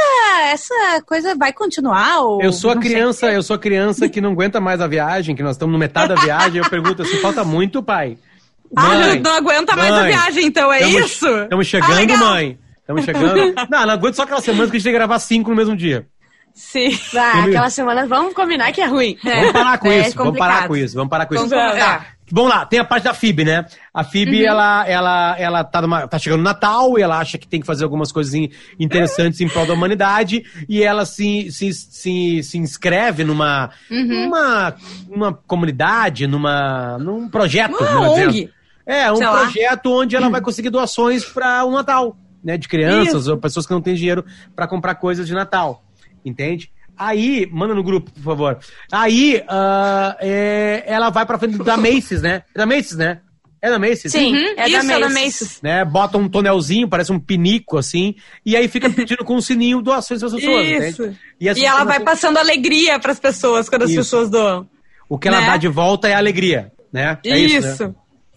essa 0.51 1.01
coisa 1.05 1.35
vai 1.35 1.51
continuar? 1.51 2.21
Ou 2.21 2.41
Eu 2.41 2.53
sou 2.53 2.71
a 2.71 2.77
criança, 2.77 3.27
o 3.27 3.29
quê?" 3.29 3.35
eu 3.35 3.43
sou 3.43 3.55
a 3.55 3.59
criança 3.59 4.07
que 4.07 4.21
não 4.21 4.31
aguenta 4.31 4.59
mais 4.61 4.79
a 4.81 4.87
viagem, 4.87 5.35
que 5.35 5.43
nós 5.43 5.55
estamos 5.55 5.73
no 5.73 5.79
metade 5.79 6.09
da 6.13 6.21
viagem, 6.21 6.61
eu 6.61 6.69
pergunto 6.69 7.01
assim, 7.01 7.17
falta 7.17 7.43
muito, 7.43 7.81
pai? 7.83 8.17
Ah, 8.73 8.95
não, 8.95 9.15
não 9.15 9.35
aguenta 9.35 9.75
mais 9.75 9.91
a 9.91 9.97
mãe, 9.97 10.11
viagem, 10.13 10.45
então, 10.45 10.71
é 10.71 10.79
tamo- 10.79 10.99
isso? 10.99 11.27
Estamos 11.27 11.67
Ah, 11.67 11.69
chegando, 11.69 11.93
legal. 11.95 12.17
mãe. 12.19 12.57
Estamos 12.79 13.03
chegando. 13.03 13.35
Não, 13.69 13.85
não 13.85 13.89
aguento 13.93 14.15
só 14.15 14.23
aquela 14.23 14.39
semana 14.39 14.63
que 14.69 14.77
a 14.77 14.79
gente 14.79 14.83
tem 14.85 14.93
que 14.93 14.97
gravar 14.97 15.19
cinco 15.19 15.49
no 15.49 15.55
mesmo 15.57 15.75
dia. 15.75 16.07
Sim. 16.53 16.89
Ah, 17.17 17.43
aquela 17.45 17.69
semana, 17.69 18.05
vamos 18.05 18.33
combinar 18.33 18.71
que 18.71 18.81
é 18.81 18.85
ruim. 18.85 19.17
Vamos 19.23 19.51
parar 19.51 19.77
com 19.77 19.87
é 19.91 20.07
isso, 20.07 20.17
vamos 20.17 20.37
parar 20.37 20.67
com 20.67 20.75
isso, 20.75 20.95
vamos 20.95 21.09
parar 21.09 21.25
com 21.25 21.35
isso. 21.35 21.47
Vamos. 21.47 21.77
Tá, 21.77 22.05
Vamos 22.33 22.49
lá, 22.49 22.65
tem 22.65 22.79
a 22.79 22.85
parte 22.85 23.03
da 23.03 23.13
Phoebe, 23.13 23.43
né? 23.43 23.65
A 23.93 24.05
Phoebe, 24.05 24.45
ela, 24.45 24.87
ela, 24.87 25.35
ela 25.37 25.63
tá, 25.65 25.81
numa, 25.81 26.07
tá 26.07 26.17
chegando 26.17 26.37
no 26.37 26.45
Natal 26.45 26.97
e 26.97 27.01
ela 27.01 27.19
acha 27.19 27.37
que 27.37 27.45
tem 27.45 27.59
que 27.59 27.67
fazer 27.67 27.83
algumas 27.83 28.09
coisas 28.09 28.33
in- 28.33 28.49
interessantes 28.79 29.41
em 29.41 29.49
prol 29.49 29.65
da 29.65 29.73
humanidade 29.73 30.41
e 30.69 30.81
ela 30.81 31.05
se, 31.05 31.51
se, 31.51 31.73
se, 31.73 32.41
se 32.41 32.57
inscreve 32.57 33.25
numa, 33.25 33.69
numa, 33.89 34.75
numa 35.09 35.33
comunidade, 35.45 36.25
numa, 36.25 36.97
num 36.99 37.27
projeto. 37.29 37.75
Uma. 37.75 38.11
ONG. 38.11 38.49
É, 38.85 39.11
um 39.11 39.17
Sei 39.17 39.27
lá. 39.27 39.41
projeto 39.41 39.91
onde 39.91 40.15
ela 40.15 40.29
vai 40.29 40.39
conseguir 40.39 40.69
doações 40.69 41.25
para 41.25 41.65
o 41.65 41.71
Natal, 41.71 42.15
né? 42.41 42.57
De 42.57 42.69
crianças 42.69 43.27
ou 43.27 43.37
pessoas 43.37 43.65
que 43.67 43.73
não 43.73 43.81
têm 43.81 43.93
dinheiro 43.93 44.23
para 44.55 44.67
comprar 44.67 44.95
coisas 44.95 45.27
de 45.27 45.33
Natal. 45.33 45.83
Entende? 46.25 46.71
Aí, 46.97 47.47
manda 47.51 47.73
no 47.73 47.83
grupo, 47.83 48.11
por 48.11 48.21
favor. 48.21 48.59
Aí, 48.91 49.43
ah, 49.47 50.15
é, 50.19 50.83
ela 50.85 51.09
vai 51.09 51.25
pra 51.25 51.39
frente 51.39 51.57
da 51.57 51.75
Macy's, 51.77 52.21
né? 52.21 52.43
É 52.53 52.57
da 52.59 52.65
Macy's, 52.65 52.95
né? 52.97 53.19
É 53.63 53.69
da 53.69 53.77
Macy's? 53.79 54.11
Sim, 54.11 54.33
Uhum, 54.35 54.53
é 54.57 54.67
isso, 54.69 54.87
da 54.87 54.93
é 54.95 54.99
da 54.99 55.09
Macy's. 55.09 55.23
Macy's. 55.41 55.61
Né? 55.61 55.85
Bota 55.85 56.17
um 56.17 56.27
tonelzinho, 56.27 56.87
parece 56.87 57.11
um 57.11 57.19
pinico, 57.19 57.77
assim, 57.77 58.15
e 58.45 58.55
aí 58.55 58.67
fica 58.67 58.89
pedindo 58.89 59.23
com 59.23 59.35
um 59.35 59.41
sininho 59.41 59.81
doações 59.81 60.19
para 60.19 60.27
as 60.29 60.33
pessoas, 60.35 60.65
Isso. 60.67 61.03
entende? 61.03 61.17
E, 61.39 61.49
as 61.49 61.57
ela 61.57 61.69
pessoas- 61.71 61.87
vai 61.87 61.99
passando 61.99 62.37
alegria 62.37 62.99
pras 62.99 63.19
pessoas 63.19 63.69
quando 63.69 63.83
as 63.83 63.91
Isso. 63.91 63.99
pessoas 63.99 64.29
doam. 64.29 64.67
O 65.07 65.17
que 65.17 65.27
ela 65.27 65.41
né? 65.41 65.45
dá 65.47 65.57
de 65.57 65.67
volta 65.67 66.07
é 66.07 66.13
alegria, 66.15 66.71
né? 66.91 67.17
É 67.25 67.37
isso. 67.37 67.87
né? 67.87 67.95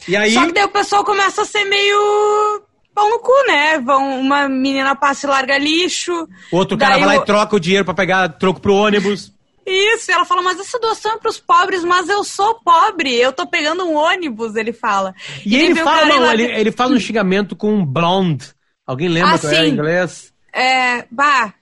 E 0.08 0.16
aí, 0.16 0.32
Só 0.32 0.46
que 0.46 0.52
daí 0.52 0.64
o 0.64 0.68
pessoal 0.68 1.04
começa 1.04 1.42
a 1.42 1.44
ser 1.46 1.64
meio 1.64 2.62
pau 2.94 3.08
no 3.10 3.18
cu, 3.18 3.32
né? 3.46 3.78
Vão, 3.78 4.20
uma 4.20 4.48
menina 4.48 4.94
passa 4.94 5.26
e 5.26 5.30
larga 5.30 5.58
lixo. 5.58 6.28
outro 6.52 6.78
cara 6.78 6.98
vai 6.98 7.06
lá 7.16 7.20
o- 7.20 7.22
e 7.22 7.26
troca 7.26 7.56
o 7.56 7.60
dinheiro 7.60 7.84
pra 7.84 7.94
pegar 7.94 8.28
troco 8.30 8.60
pro 8.60 8.74
ônibus. 8.74 9.32
Isso, 9.66 10.10
e 10.10 10.14
ela 10.14 10.26
fala, 10.26 10.42
mas 10.42 10.60
essa 10.60 10.78
doação 10.78 11.12
é 11.14 11.16
pros 11.18 11.38
pobres, 11.38 11.82
mas 11.84 12.08
eu 12.08 12.22
sou 12.22 12.60
pobre, 12.62 13.14
eu 13.14 13.32
tô 13.32 13.46
pegando 13.46 13.84
um 13.84 13.94
ônibus, 13.94 14.56
ele 14.56 14.74
fala. 14.74 15.14
E, 15.44 15.56
ele 15.56 15.72
vê 15.74 15.80
o 15.80 15.84
fala, 15.84 16.04
e 16.04 16.08
não, 16.10 16.18
larga- 16.20 16.42
ele, 16.42 16.52
ele 16.52 16.70
faz 16.72 16.90
um 16.90 16.98
xingamento 17.00 17.56
com 17.56 17.72
um 17.74 17.84
blonde. 17.84 18.46
Alguém 18.86 19.08
lembra 19.08 19.34
Ah, 19.34 19.38
qual 19.38 19.52
é 19.52 19.66
em 19.66 19.70
inglês? 19.72 20.32
É, 20.52 21.06
bah, 21.10 21.54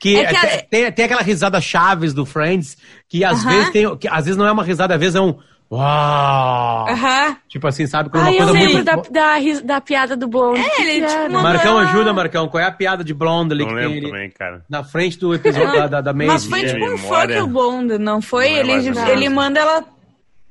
Que, 0.00 0.16
É 0.16 0.26
que 0.26 0.36
a- 0.36 0.62
tem, 0.62 0.92
tem- 0.92 1.04
aquela 1.06 1.22
risada 1.22 1.60
Chaves 1.60 2.14
do 2.14 2.24
Friends, 2.24 2.76
que 3.08 3.24
às 3.24 3.40
Aham. 3.44 3.50
vezes 3.50 3.70
tem. 3.72 3.96
Que 3.96 4.06
às 4.06 4.24
vezes 4.26 4.36
não 4.36 4.46
é 4.46 4.52
uma 4.52 4.62
risada, 4.62 4.94
às 4.94 5.00
vezes 5.00 5.16
é 5.16 5.20
um. 5.20 5.36
Uau! 5.70 6.88
aham. 6.88 7.36
Tipo 7.48 7.66
assim, 7.66 7.86
sabe? 7.86 8.08
Quando 8.08 8.24
Ai, 8.24 8.32
uma 8.32 8.40
eu 8.40 8.46
coisa 8.46 8.52
lembro 8.58 8.72
muito. 8.72 9.10
da, 9.12 9.36
da, 9.38 9.60
da 9.64 9.80
piada 9.80 10.16
do 10.16 10.26
Blonde. 10.26 10.60
É, 10.60 10.80
ele, 10.80 11.06
tipo, 11.06 11.30
Marcão, 11.42 11.78
ajuda, 11.78 12.12
Marcão. 12.12 12.48
Qual 12.48 12.62
é 12.62 12.66
a 12.66 12.72
piada 12.72 13.04
de 13.04 13.12
blonde 13.12 13.52
ali 13.52 13.64
Não 13.64 13.74
que 13.74 13.80
tem 13.80 14.02
também, 14.02 14.30
cara. 14.30 14.64
na 14.68 14.82
frente 14.82 15.18
do 15.18 15.34
episódio 15.34 15.74
da, 15.74 15.86
da, 15.86 16.00
da 16.00 16.12
Maisy? 16.14 16.32
Mas 16.32 16.44
foi 16.46 16.64
tipo 16.64 16.84
um 16.86 16.96
memória. 16.96 17.36
fuck 17.36 17.50
o 17.50 17.52
Bond, 17.52 17.98
não 17.98 18.22
foi? 18.22 18.48
Não 18.48 18.56
é 18.56 18.60
ele, 18.60 18.72
menos. 18.90 18.98
ele 19.08 19.28
manda 19.28 19.60
ela. 19.60 19.84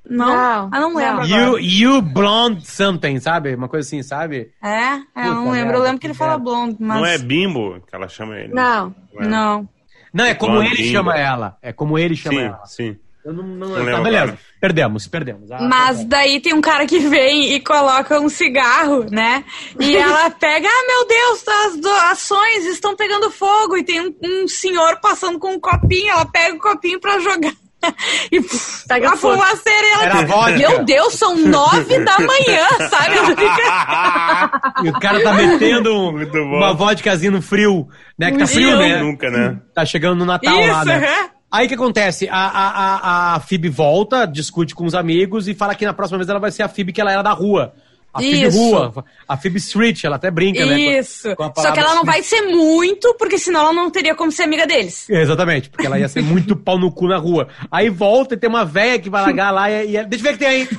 Não? 0.10 0.28
Não, 0.28 0.70
ah, 0.72 0.80
não 0.80 0.96
lembro. 0.96 1.28
não. 1.28 1.36
agora. 1.36 1.60
You, 1.60 1.60
you 1.60 2.02
blonde 2.02 2.66
something, 2.66 3.20
sabe? 3.20 3.56
Uma 3.56 3.68
coisa 3.68 3.86
assim, 3.88 4.02
sabe? 4.04 4.52
É? 4.64 4.68
É, 4.70 5.28
eu 5.28 5.34
não 5.34 5.52
lembro. 5.52 5.52
merda, 5.54 5.74
eu 5.74 5.82
lembro 5.82 6.00
que 6.00 6.08
ele 6.08 6.14
fala 6.14 6.32
merda. 6.38 6.44
blonde, 6.46 6.78
mas. 6.80 6.98
Não 6.98 7.06
é 7.06 7.18
bimbo 7.18 7.82
que 7.86 7.94
ela 7.96 8.08
chama 8.08 8.38
ele? 8.38 8.54
Não. 8.54 8.96
é? 9.20 9.28
Não. 9.28 9.68
Não, 10.14 10.26
é 10.26 10.34
como 10.34 10.54
Blonde 10.54 10.68
ele 10.70 10.78
bingo. 10.84 10.92
chama 10.94 11.18
ela. 11.18 11.58
É 11.62 11.74
como 11.74 11.98
ele 12.00 12.16
chama 12.16 12.40
Sim, 12.40 12.46
ela. 12.46 12.66
sim. 12.66 12.98
Eu 13.28 13.34
não, 13.34 13.44
não, 13.44 13.68
Não 13.68 13.76
tá, 13.76 13.82
lembro 13.82 14.04
beleza. 14.04 14.24
agora. 14.24 14.40
Perdemos, 14.62 15.08
perdemos. 15.08 15.52
Ah, 15.52 15.58
Mas 15.62 15.98
tá 16.00 16.06
daí 16.08 16.40
tem 16.40 16.54
um 16.54 16.62
cara 16.62 16.86
que 16.86 16.98
vem 17.00 17.54
e 17.54 17.60
coloca 17.60 18.20
um 18.22 18.30
cigarro, 18.30 19.06
né? 19.12 19.44
E 19.80 19.98
ela 19.98 20.30
pega, 20.40 20.68
ah, 20.68 20.86
meu 20.88 21.08
Deus, 21.08 21.44
as 21.66 21.78
doações 21.82 22.66
estão 22.68 22.96
pegando 22.96 23.30
fogo. 23.30 23.76
E 23.76 23.84
tem 23.84 24.00
um, 24.00 24.16
um 24.24 24.48
senhor 24.48 25.00
passando 25.02 25.38
com 25.40 25.54
um 25.56 25.60
copinho, 25.60 26.10
ela 26.10 26.26
pega 26.26 26.56
o 26.56 26.60
copinho 26.60 27.00
pra 27.02 27.20
jogar. 27.20 27.52
E 28.32 28.42
pff, 28.42 28.88
Pega 28.88 29.12
a 29.12 29.16
fumaceira 29.16 29.86
e 29.88 29.92
ela 29.92 30.04
Era 30.06 30.26
vodka. 30.26 30.58
Meu 30.58 30.84
Deus, 30.84 31.14
são 31.14 31.38
nove 31.38 32.00
da 32.04 32.18
manhã, 32.18 32.68
sabe? 32.90 33.16
E 34.84 34.90
o 34.90 34.94
cara 34.94 35.22
tá 35.22 35.32
metendo 35.34 35.94
um- 35.94 36.56
uma 36.58 36.74
vodkazinha 36.74 37.32
no 37.32 37.42
frio, 37.42 37.88
né? 38.18 38.32
Que 38.32 38.40
tá 38.40 38.48
frio, 38.48 38.72
bom. 38.72 38.78
né? 38.80 38.98
Nunca, 39.02 39.30
né? 39.30 39.60
Tá 39.76 39.86
chegando 39.86 40.16
no 40.18 40.26
Natal 40.26 40.56
lá, 40.56 40.62
Isso, 40.78 40.86
né? 40.86 40.96
aham. 41.08 41.30
Aí 41.58 41.66
o 41.66 41.70
que 41.70 41.76
acontece? 41.76 42.28
A, 42.30 42.36
a, 42.38 42.68
a, 42.68 43.36
a 43.36 43.40
Phoebe 43.40 43.68
volta, 43.68 44.26
discute 44.28 44.76
com 44.76 44.86
os 44.86 44.94
amigos 44.94 45.48
e 45.48 45.56
fala 45.56 45.74
que 45.74 45.86
na 45.86 45.94
próxima 45.94 46.20
vez 46.20 46.30
ela 46.30 46.40
vai 46.40 46.52
ser 46.52 46.62
a 46.62 46.70
Phoebe 46.70 46.94
que 46.94 47.02
ela 47.02 47.12
era 47.12 47.24
da 47.24 47.32
rua. 47.32 47.74
A 48.14 48.20
Phoebe 48.20 48.48
Isso. 48.48 48.58
Rua, 48.58 49.06
a 49.28 49.38
Phoebe 49.38 49.58
Street, 49.58 50.04
ela 50.04 50.16
até 50.18 50.30
brinca, 50.32 50.66
né? 50.66 50.76
com- 50.76 50.92
Isso. 51.00 51.36
com 51.36 51.44
a 51.44 51.54
Só 51.56 51.72
que 51.72 51.80
ela 51.80 51.96
não 51.96 52.04
street. 52.04 52.06
vai 52.06 52.22
ser 52.24 52.42
muito, 52.44 53.16
porque 53.16 53.38
senão 53.40 53.62
ela 53.62 53.74
não 53.74 53.90
teria 53.92 54.16
como 54.16 54.32
ser 54.32 54.44
amiga 54.44 54.66
deles. 54.68 55.10
Exatamente, 55.10 55.70
porque 55.70 55.86
ela 55.88 56.00
ia 56.00 56.08
ser 56.08 56.22
muito 56.22 56.56
pau 56.58 56.78
no 56.80 56.92
cu 56.92 57.08
na 57.08 57.18
rua. 57.18 57.48
Aí 57.72 57.90
volta 57.90 58.36
e 58.36 58.38
tem 58.38 58.50
uma 58.50 58.64
véia 58.66 59.00
que 59.00 59.10
vai 59.10 59.22
largar 59.26 59.52
lá 59.52 59.70
e, 59.72 59.96
e 59.98 60.04
deixa 60.06 60.16
eu 60.16 60.24
ver 60.24 60.30
o 60.30 60.34
que 60.34 60.38
tem 60.40 60.48
aí. 60.48 60.70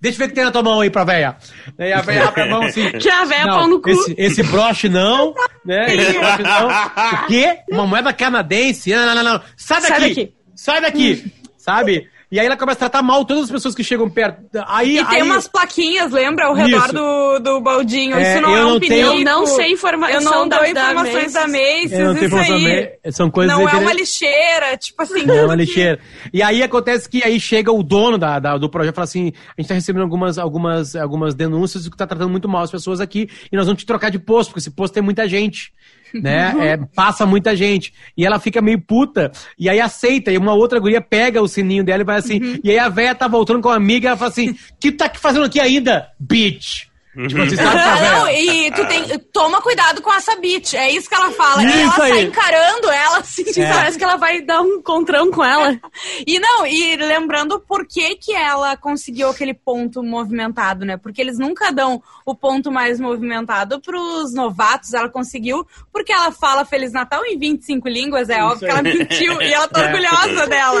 Deixa 0.00 0.16
eu 0.16 0.18
ver 0.18 0.24
o 0.24 0.28
que 0.28 0.34
tem 0.34 0.44
na 0.44 0.52
tua 0.52 0.62
mão 0.62 0.80
aí 0.80 0.90
pra 0.90 1.02
véia. 1.04 1.36
Aí 1.78 1.92
a 1.92 2.00
véia 2.00 2.28
abre 2.28 2.42
a 2.42 2.46
mão 2.46 2.62
assim. 2.62 2.90
Que 2.98 3.10
a 3.10 3.24
véia 3.24 3.46
Não, 3.46 3.58
pau 3.58 3.66
no 3.66 3.82
cu. 3.82 3.90
Esse, 3.90 4.14
esse 4.16 4.42
broche 4.44 4.88
não, 4.88 5.34
né? 5.64 5.86
Esse 5.94 6.18
broche 6.18 6.42
não. 6.42 6.68
O 6.68 7.26
quê? 7.26 7.58
Uma 7.70 7.86
moeda 7.86 8.12
canadense? 8.12 8.90
Não, 8.90 9.06
não, 9.06 9.14
não, 9.16 9.24
não. 9.24 9.42
Sai 9.56 9.80
daqui! 9.80 9.90
Sai 9.90 10.10
daqui. 10.10 10.34
Sai 10.54 10.80
daqui! 10.80 11.32
Sabe? 11.56 12.08
E 12.30 12.38
aí 12.38 12.44
ela 12.44 12.56
começa 12.58 12.76
a 12.76 12.90
tratar 12.90 13.02
mal 13.02 13.24
todas 13.24 13.44
as 13.44 13.50
pessoas 13.50 13.74
que 13.74 13.82
chegam 13.82 14.08
perto. 14.10 14.42
Aí, 14.66 14.98
E 14.98 15.04
tem 15.06 15.22
aí, 15.22 15.22
umas 15.22 15.48
plaquinhas, 15.48 16.12
lembra? 16.12 16.46
Ao 16.46 16.52
redor 16.54 16.84
Isso. 16.84 16.92
do, 16.92 17.38
do 17.38 17.60
baldinho. 17.62 18.16
É, 18.16 18.34
Isso 18.34 18.42
não 18.42 18.50
eu 18.50 18.56
é 18.56 18.64
um 18.66 18.68
não 18.72 18.80
tenho-. 18.80 19.14
Eu 19.18 19.24
não 19.24 19.46
sei 19.46 19.72
informação 19.72 20.14
Eu 20.16 20.20
não 20.20 20.46
da- 20.48 20.56
dou 20.62 20.74
da 20.74 20.90
informações 20.90 21.32
da 21.32 21.48
Macy's, 21.48 21.92
isso 21.92 22.24
informação 22.24 22.54
aí. 22.56 22.90
são 23.12 23.30
coisas 23.30 23.56
Não 23.56 23.66
é 23.66 23.72
uma 23.76 23.92
lixeira, 23.94 24.76
tipo 24.76 25.02
assim. 25.02 25.24
Não, 25.24 25.34
é 25.36 25.44
uma 25.46 25.54
lixeira. 25.54 25.98
E 26.32 26.42
aí 26.42 26.62
acontece 26.62 27.08
que 27.08 27.22
aí 27.24 27.40
chega 27.40 27.72
o 27.72 27.82
dono 27.82 28.18
da, 28.18 28.38
da- 28.38 28.58
do 28.58 28.68
projeto 28.68 28.92
e 28.92 28.96
fala 28.96 29.04
assim: 29.04 29.32
a 29.56 29.60
gente 29.60 29.68
tá 29.68 29.74
recebendo 29.74 30.02
algumas, 30.02 30.36
algumas, 30.38 30.94
algumas 30.96 31.34
denúncias 31.34 31.84
de 31.84 31.90
que 31.90 31.96
tá 31.96 32.06
tratando 32.06 32.30
muito 32.30 32.48
mal 32.48 32.62
as 32.62 32.70
pessoas 32.70 33.00
aqui 33.00 33.28
e 33.50 33.56
nós 33.56 33.66
vamos 33.66 33.82
te 33.82 33.86
trocar 33.86 34.10
de 34.10 34.18
posto, 34.18 34.50
porque 34.50 34.60
esse 34.60 34.70
posto 34.70 34.92
tem 34.92 35.02
muita 35.02 35.26
gente. 35.26 35.72
Né? 36.14 36.54
É, 36.60 36.76
passa 36.94 37.26
muita 37.26 37.54
gente. 37.54 37.92
E 38.16 38.24
ela 38.24 38.38
fica 38.38 38.60
meio 38.60 38.80
puta. 38.80 39.30
E 39.58 39.68
aí 39.68 39.80
aceita. 39.80 40.30
E 40.30 40.38
uma 40.38 40.54
outra 40.54 40.78
guria 40.78 41.00
pega 41.00 41.42
o 41.42 41.48
sininho 41.48 41.84
dela 41.84 42.02
e 42.02 42.06
vai 42.06 42.18
assim. 42.18 42.60
E 42.62 42.70
aí 42.70 42.78
a 42.78 42.88
véia 42.88 43.14
tá 43.14 43.28
voltando 43.28 43.60
com 43.60 43.68
a 43.68 43.76
amiga 43.76 44.06
e 44.06 44.08
ela 44.08 44.16
fala 44.16 44.30
assim: 44.30 44.56
que 44.80 44.92
tá 44.92 45.10
fazendo 45.14 45.44
aqui 45.44 45.60
ainda? 45.60 46.08
Bitch. 46.18 46.88
Tipo 47.26 47.42
assim, 47.42 47.56
sabe 47.56 47.72
pra 47.82 48.18
Não, 48.18 48.30
e 48.30 48.70
tu 48.70 48.86
tem. 48.86 49.04
Toma 49.38 49.62
cuidado 49.62 50.02
com 50.02 50.12
essa 50.12 50.34
bitch. 50.34 50.74
É 50.74 50.90
isso 50.90 51.08
que 51.08 51.14
ela 51.14 51.30
fala. 51.30 51.62
e 51.62 51.66
Isso 51.66 51.78
ela 51.78 51.90
sai 51.92 52.10
aí. 52.10 52.24
encarando 52.26 52.90
ela 52.90 53.18
assim. 53.18 53.44
É. 53.56 53.68
Parece 53.72 53.96
que 53.96 54.02
ela 54.02 54.16
vai 54.16 54.40
dar 54.40 54.62
um 54.62 54.78
encontrão 54.78 55.30
com 55.30 55.44
ela. 55.44 55.78
E 56.26 56.38
não, 56.40 56.66
e 56.66 56.96
lembrando 56.96 57.60
por 57.60 57.86
que, 57.86 58.16
que 58.16 58.32
ela 58.34 58.76
conseguiu 58.76 59.28
aquele 59.30 59.54
ponto 59.54 60.02
movimentado, 60.02 60.84
né? 60.84 60.96
Porque 60.96 61.20
eles 61.20 61.38
nunca 61.38 61.70
dão 61.72 62.02
o 62.26 62.34
ponto 62.34 62.70
mais 62.72 62.98
movimentado 63.00 63.80
pros 63.80 64.34
novatos. 64.34 64.92
Ela 64.94 65.08
conseguiu 65.08 65.66
porque 65.92 66.12
ela 66.12 66.30
fala 66.32 66.64
Feliz 66.64 66.92
Natal 66.92 67.24
em 67.24 67.38
25 67.38 67.88
línguas. 67.88 68.28
É 68.28 68.42
óbvio 68.42 68.60
que 68.60 68.70
ela 68.70 68.82
mentiu 68.82 69.40
e 69.40 69.52
ela 69.52 69.68
tá 69.68 69.80
É. 69.82 69.84
orgulhosa 69.86 70.46
dela. 70.46 70.80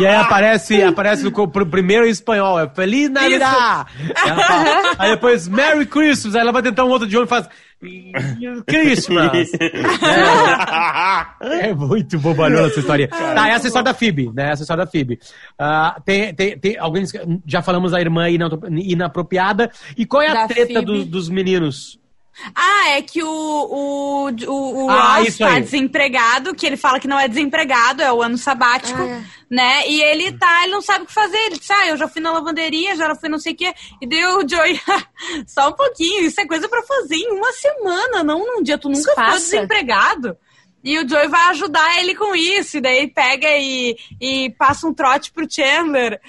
E 0.00 0.06
aí 0.06 0.14
aparece, 0.16 0.82
aparece 0.82 1.26
o 1.26 1.48
pro 1.48 1.66
primeiro 1.66 2.06
em 2.06 2.10
espanhol, 2.10 2.58
é 2.60 2.68
Feliz 2.68 3.08
Navidad! 3.10 3.86
Fala- 4.36 4.94
aí 4.98 5.10
depois, 5.12 5.48
Merry 5.48 5.86
Christmas! 5.86 6.34
Aí 6.34 6.40
ela 6.42 6.52
vai 6.52 6.62
tentar 6.62 6.84
um 6.84 6.90
outro 6.90 7.06
idioma 7.06 7.24
e 7.24 7.28
faz 7.28 7.48
Christmas! 8.66 9.50
É, 11.40 11.68
é 11.70 11.74
muito 11.74 12.18
bobalhona 12.18 12.66
essa 12.68 12.80
história. 12.80 13.08
Tá, 13.08 13.48
essa 13.48 13.64
é 13.64 13.66
a 13.66 13.68
história 13.68 13.84
da 13.84 13.94
Phoebe, 13.94 14.30
né? 14.34 14.50
Essa 14.50 14.62
é 14.62 14.62
a 14.62 14.64
história 14.64 14.84
da 14.84 14.90
Phoebe. 14.90 15.18
Ah, 15.58 16.00
tem, 16.04 16.34
tem, 16.34 16.58
tem 16.58 16.78
alguém, 16.78 17.04
já 17.46 17.62
falamos 17.62 17.92
da 17.92 18.00
irmã 18.00 18.26
inapropriada. 18.70 19.70
E 19.96 20.06
qual 20.06 20.22
é 20.22 20.28
a 20.28 20.34
Da 20.34 20.48
treta 20.48 20.82
do- 20.82 21.04
dos 21.04 21.28
meninos? 21.28 21.98
Ah, 22.54 22.90
é 22.90 23.02
que 23.02 23.22
o, 23.22 23.28
o, 23.28 24.28
o, 24.28 24.84
o 24.86 24.90
Ah, 24.90 25.18
Ross 25.18 25.38
tá 25.38 25.54
aí. 25.54 25.60
desempregado, 25.62 26.54
que 26.54 26.66
ele 26.66 26.76
fala 26.76 26.98
que 26.98 27.06
não 27.08 27.18
é 27.18 27.28
desempregado, 27.28 28.02
é 28.02 28.12
o 28.12 28.22
ano 28.22 28.36
sabático, 28.36 29.00
Ah, 29.00 29.06
é. 29.06 29.22
né? 29.48 29.88
E 29.88 30.02
ele 30.02 30.32
tá, 30.32 30.62
ele 30.64 30.72
não 30.72 30.82
sabe 30.82 31.04
o 31.04 31.06
que 31.06 31.12
fazer. 31.12 31.36
Ele 31.36 31.58
disse, 31.58 31.72
ah, 31.72 31.86
eu 31.88 31.96
já 31.96 32.08
fui 32.08 32.20
na 32.20 32.32
lavanderia, 32.32 32.96
já 32.96 33.14
fui 33.14 33.28
não 33.28 33.38
sei 33.38 33.52
o 33.52 33.56
quê. 33.56 33.72
E 34.00 34.06
deu 34.06 34.38
o 34.38 34.48
Joey, 34.48 34.80
só 35.46 35.68
um 35.68 35.72
pouquinho, 35.72 36.24
isso 36.26 36.40
é 36.40 36.46
coisa 36.46 36.68
pra 36.68 36.82
fazer 36.82 37.16
em 37.16 37.32
uma 37.32 37.52
semana, 37.52 38.22
não 38.24 38.38
num 38.40 38.62
dia. 38.62 38.76
Tu 38.78 38.88
nunca 38.88 39.00
ficou 39.10 39.14
passa. 39.24 39.38
desempregado. 39.38 40.36
E 40.82 40.98
o 40.98 41.08
Joey 41.08 41.28
vai 41.28 41.48
ajudar 41.50 41.98
ele 42.00 42.14
com 42.14 42.34
isso. 42.36 42.76
E 42.76 42.80
daí 42.80 43.06
pega 43.06 43.48
e, 43.56 43.96
e 44.20 44.50
passa 44.58 44.86
um 44.86 44.92
trote 44.92 45.32
pro 45.32 45.50
Chandler. 45.50 46.20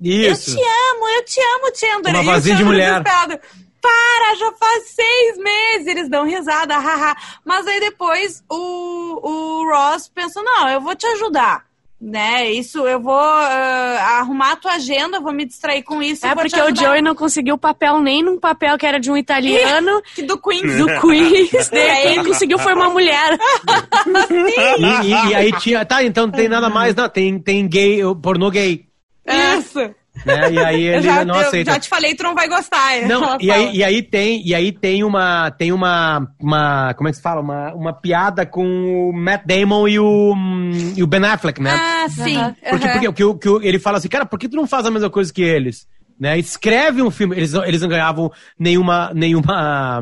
Isso. 0.00 0.50
Eu 0.50 0.56
te 0.56 0.60
amo, 0.62 1.08
eu 1.08 1.24
te 1.24 1.40
amo, 1.40 1.74
Chandler. 1.74 2.14
Uma 2.16 2.22
E 2.22 2.26
vozinha 2.26 2.56
de 2.56 2.64
mulher. 2.64 2.90
desesperado, 3.00 3.40
Para, 3.82 4.36
já 4.36 4.52
faz 4.52 4.84
seis 4.90 5.36
meses. 5.38 5.86
Eles 5.88 6.08
dão 6.08 6.24
risada, 6.24 6.78
haha. 6.78 7.16
Mas 7.44 7.66
aí 7.66 7.80
depois 7.80 8.42
o, 8.48 9.20
o 9.22 9.70
Ross 9.70 10.08
pensa, 10.08 10.40
não, 10.42 10.68
eu 10.68 10.80
vou 10.80 10.94
te 10.94 11.06
ajudar. 11.06 11.64
Né, 12.04 12.50
isso, 12.50 12.80
eu 12.84 12.98
vou 13.00 13.14
ah, 13.16 14.18
arrumar 14.18 14.54
a 14.54 14.56
tua 14.56 14.72
agenda, 14.72 15.20
vou 15.20 15.32
me 15.32 15.44
distrair 15.44 15.84
com 15.84 16.02
isso. 16.02 16.26
É 16.26 16.34
porque 16.34 16.60
o. 16.60 16.74
Joey 16.74 17.00
não 17.00 17.14
conseguiu 17.14 17.56
papel 17.56 18.00
nem 18.00 18.24
num 18.24 18.40
papel 18.40 18.76
que 18.76 18.84
era 18.84 18.98
de 18.98 19.08
um 19.08 19.16
italiano 19.16 20.02
Que 20.12 20.24
do 20.24 20.36
Queen. 20.36 20.62
do 20.78 20.86
Queens. 21.00 21.68
Daí 21.70 22.06
ele 22.18 22.24
conseguiu 22.24 22.58
formar 22.58 22.90
mulher. 22.90 23.38
E, 24.28 24.84
e- 24.84 25.30
e 25.30 25.34
aí 25.36 25.52
tinha. 25.60 25.84
Tá, 25.84 26.02
então 26.02 26.26
não 26.26 26.32
tem 26.32 26.48
nada 26.48 26.68
mais, 26.68 26.92
não. 26.94 27.08
Tem, 27.08 27.38
tem 27.38 27.68
gay, 27.68 28.00
pornô 28.20 28.50
gay. 28.50 28.84
Isso. 29.58 29.94
Né? 30.26 30.52
E 30.52 30.58
aí 30.58 30.82
Eu 30.88 30.94
ele 30.94 31.02
já, 31.02 31.24
não 31.24 31.34
eu 31.40 31.46
aceita. 31.48 31.72
já 31.72 31.80
te 31.80 31.88
falei, 31.88 32.14
tu 32.14 32.22
não 32.22 32.34
vai 32.34 32.48
gostar. 32.48 33.00
Não, 33.08 33.22
ela 33.24 33.38
e 33.40 33.50
aí, 33.50 33.76
e 33.76 33.84
aí 33.84 34.02
tem, 34.02 34.46
e 34.46 34.54
aí 34.54 34.70
tem 34.72 35.02
uma, 35.04 35.50
tem 35.50 35.72
uma, 35.72 36.26
uma, 36.40 36.94
como 36.94 37.08
é 37.08 37.12
que 37.12 37.16
se 37.16 37.22
fala? 37.22 37.40
Uma, 37.40 37.72
uma 37.74 37.92
piada 37.92 38.44
com 38.44 38.64
o 39.08 39.12
Matt 39.12 39.42
Damon 39.46 39.88
e 39.88 39.98
o, 39.98 40.34
hum, 40.34 40.92
e 40.96 41.02
o 41.02 41.06
Ben 41.06 41.24
Affleck, 41.24 41.60
né? 41.62 41.70
Ah, 41.72 42.06
sim. 42.08 42.36
Porque, 42.68 42.86
aham. 42.86 42.92
porque, 42.92 43.08
porque, 43.08 43.24
o- 43.24 43.34
que 43.38 43.48
o- 43.48 43.62
ele 43.62 43.78
fala 43.78 43.98
assim, 43.98 44.08
cara, 44.08 44.26
por 44.26 44.38
que 44.38 44.48
tu 44.48 44.56
não 44.56 44.66
faz 44.66 44.84
a 44.86 44.90
mesma 44.90 45.08
coisa 45.10 45.32
que 45.32 45.42
eles? 45.42 45.86
Né? 46.20 46.38
Escreve 46.38 47.02
um 47.02 47.10
filme, 47.10 47.34
eles, 47.36 47.52
não- 47.52 47.64
eles 47.64 47.80
não 47.80 47.88
ganhavam 47.88 48.30
nenhuma, 48.58 49.10
nenhuma, 49.14 50.00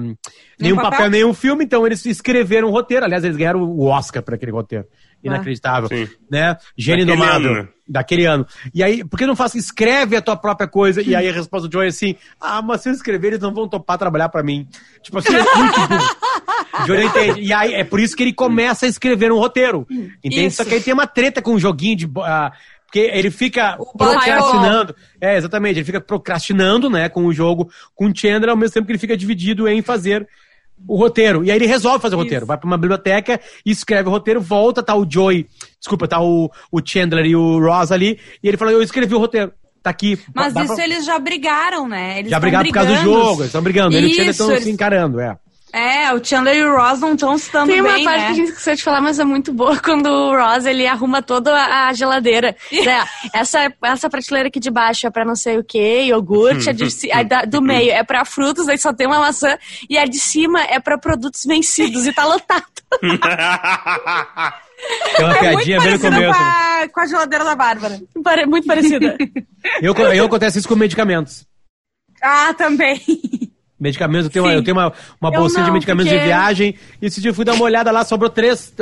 nenhum 0.59 0.76
papel? 0.76 0.90
papel? 0.90 1.11
nenhum 1.11 1.33
filme, 1.33 1.64
então 1.64 1.87
eles 1.87 2.05
escreveram 2.05 2.69
um 2.69 2.73
roteiro. 2.73 3.05
Aliás, 3.07 3.25
eles 3.25 3.37
ganharam 3.37 3.62
o 3.62 3.87
Oscar 3.87 4.23
para 4.23 4.35
aquele 4.35 4.52
roteiro. 4.52 4.85
Inacreditável, 5.22 5.88
Sim. 5.88 6.08
né? 6.30 6.56
Gênio 6.76 7.06
Daquele 7.06 7.28
ano, 7.28 7.54
né? 7.54 7.68
Daquele 7.88 8.24
ano. 8.24 8.46
E 8.72 8.82
aí, 8.82 9.04
por 9.04 9.18
que 9.18 9.26
não 9.26 9.36
faz? 9.36 9.54
Escreve 9.54 10.16
a 10.16 10.22
tua 10.22 10.36
própria 10.36 10.68
coisa. 10.68 11.02
E 11.02 11.14
aí 11.14 11.28
a 11.28 11.32
resposta 11.32 11.68
do 11.68 11.72
Joey 11.72 11.86
é 11.86 11.88
assim: 11.88 12.16
Ah, 12.40 12.62
mas 12.62 12.80
se 12.80 12.88
eu 12.88 12.92
escrever, 12.92 13.28
eles 13.28 13.40
não 13.40 13.52
vão 13.52 13.68
topar 13.68 13.98
trabalhar 13.98 14.28
pra 14.28 14.42
mim. 14.42 14.66
Tipo 15.02 15.18
assim, 15.18 15.34
é 15.34 15.56
muito 15.56 15.80
burro. 15.88 16.82
O 16.82 16.86
Joey 16.86 17.00
não 17.00 17.08
entende. 17.08 17.40
E 17.40 17.52
aí 17.52 17.74
é 17.74 17.84
por 17.84 18.00
isso 18.00 18.16
que 18.16 18.22
ele 18.22 18.32
começa 18.32 18.86
a 18.86 18.88
escrever 18.88 19.32
um 19.32 19.38
roteiro. 19.38 19.86
Entende? 20.22 20.46
Isso. 20.46 20.58
Só 20.58 20.64
que 20.64 20.74
aí 20.74 20.80
tem 20.80 20.94
uma 20.94 21.06
treta 21.06 21.42
com 21.42 21.54
um 21.54 21.58
joguinho 21.58 21.96
de. 21.96 22.10
ah, 22.18 22.52
porque 22.86 22.98
ele 22.98 23.30
fica 23.30 23.76
Ball 23.76 23.94
procrastinando. 23.94 24.96
É, 25.20 25.36
exatamente. 25.36 25.78
Ele 25.78 25.84
fica 25.84 26.00
procrastinando, 26.00 26.90
né, 26.90 27.08
com 27.08 27.24
o 27.24 27.32
jogo, 27.32 27.70
com 27.94 28.06
o 28.06 28.12
Chandler, 28.16 28.50
ao 28.50 28.56
mesmo 28.56 28.74
tempo 28.74 28.86
que 28.86 28.92
ele 28.92 28.98
fica 28.98 29.16
dividido 29.16 29.68
em 29.68 29.80
fazer 29.80 30.26
o 30.88 30.96
roteiro. 30.96 31.44
E 31.44 31.50
aí 31.50 31.56
ele 31.56 31.66
resolve 31.66 32.00
fazer 32.00 32.14
o 32.14 32.18
roteiro. 32.18 32.46
Vai 32.46 32.56
pra 32.56 32.66
uma 32.66 32.76
biblioteca, 32.78 33.40
escreve 33.64 34.08
o 34.08 34.12
roteiro, 34.12 34.40
volta, 34.40 34.82
tá 34.82 34.94
o 34.94 35.06
Joey, 35.08 35.46
desculpa, 35.78 36.06
tá 36.08 36.20
o, 36.20 36.50
o 36.72 36.80
Chandler 36.84 37.26
e 37.26 37.37
o 37.37 37.58
Ross 37.60 37.92
ali, 37.92 38.18
e 38.42 38.49
ele 38.49 38.56
fala, 38.56 38.72
eu 38.72 38.82
escrevi 38.82 39.14
o 39.14 39.18
roteiro. 39.18 39.52
Tá 39.82 39.88
aqui. 39.88 40.18
Mas 40.34 40.54
isso 40.54 40.75
pra- 40.75 40.84
eles 40.84 41.06
já 41.06 41.18
brigaram, 41.18 41.88
né? 41.88 42.18
Eles 42.18 42.30
Já 42.30 42.38
brigaram 42.38 42.66
por 42.66 42.75
causa 42.75 42.90
do 42.90 42.96
brigando. 42.99 43.18
jogo, 43.18 43.34
eles 43.40 43.46
estão 43.46 43.62
brigando. 43.62 43.96
Ele 43.96 44.06
e 44.08 44.10
o 44.10 44.14
Chandler 44.14 44.30
Isso, 44.30 44.42
estão 44.42 44.50
eles- 44.50 44.64
se 44.64 44.70
encarando, 44.70 45.18
é. 45.20 45.38
É, 45.72 46.12
o 46.12 46.24
Chandler 46.24 46.56
e 46.56 46.64
o 46.64 46.76
Ross 46.76 46.98
não 47.00 47.14
estão 47.14 47.38
se 47.38 47.52
dando 47.52 47.68
Tem 47.68 47.80
uma 47.80 47.92
bem, 47.94 48.04
parte 48.04 48.18
né? 48.20 48.26
que 48.26 48.32
a 48.32 48.34
gente 48.34 48.48
esqueceu 48.48 48.74
de 48.74 48.82
falar, 48.82 49.00
mas 49.00 49.18
é 49.18 49.24
muito 49.24 49.52
boa, 49.52 49.78
quando 49.82 50.06
o 50.06 50.36
Ross, 50.36 50.64
ele 50.66 50.86
arruma 50.86 51.22
toda 51.22 51.54
a 51.54 51.92
geladeira. 51.92 52.56
É, 52.72 53.38
essa, 53.38 53.72
essa 53.82 54.10
prateleira 54.10 54.48
aqui 54.48 54.58
de 54.58 54.70
baixo 54.70 55.06
é 55.06 55.10
pra 55.10 55.24
não 55.24 55.36
sei 55.36 55.58
o 55.58 55.64
que, 55.64 56.02
iogurte, 56.04 56.68
a, 56.70 56.72
de, 56.72 56.86
a 57.12 57.22
da- 57.22 57.44
do 57.44 57.62
meio 57.62 57.90
é 57.92 58.02
pra 58.02 58.24
frutas, 58.24 58.68
aí 58.68 58.78
só 58.78 58.92
tem 58.92 59.06
uma 59.06 59.20
maçã, 59.20 59.56
e 59.88 59.96
a 59.96 60.04
de 60.06 60.18
cima 60.18 60.60
é 60.62 60.80
pra 60.80 60.98
produtos 60.98 61.44
vencidos, 61.44 62.06
e 62.06 62.12
tá 62.12 62.24
lotado. 62.24 62.64
Tem 65.16 65.24
uma 65.26 65.36
É 65.36 65.52
muito 65.52 65.64
piadinha 65.66 65.80
bem 65.80 65.92
no 65.92 65.98
parecida 66.00 66.10
começo. 66.10 66.38
com 66.38 66.44
a, 66.44 66.88
com 66.88 67.00
a 67.00 67.06
geladeira 67.06 67.44
da 67.44 67.54
Bárbara. 67.54 68.00
Pare- 68.24 68.46
Muito 68.46 68.66
parecida. 68.66 69.16
Eu, 69.82 69.94
eu 69.94 70.24
acontece 70.24 70.58
isso 70.58 70.66
com 70.68 70.74
medicamentos. 70.74 71.44
Ah, 72.22 72.54
também. 72.54 72.98
Medicamentos, 73.80 74.26
eu 74.26 74.30
tenho, 74.30 74.44
uma, 74.44 74.50
Sim. 74.52 74.56
eu 74.58 74.62
tenho 74.64 74.76
uma, 74.76 74.92
uma 75.20 75.30
Eu 75.34 75.40
bolsinha 75.40 75.64
de 75.64 75.70
medicamentos 75.70 76.12
porque- 76.12 76.20
de 76.22 76.26
viagem. 76.28 76.75
E 77.00 77.06
esse 77.06 77.20
dia 77.20 77.30
eu 77.30 77.34
fui 77.34 77.44
dar 77.44 77.54
uma 77.54 77.64
olhada 77.64 77.90
lá, 77.90 78.04
sobrou 78.04 78.28
três. 78.28 78.75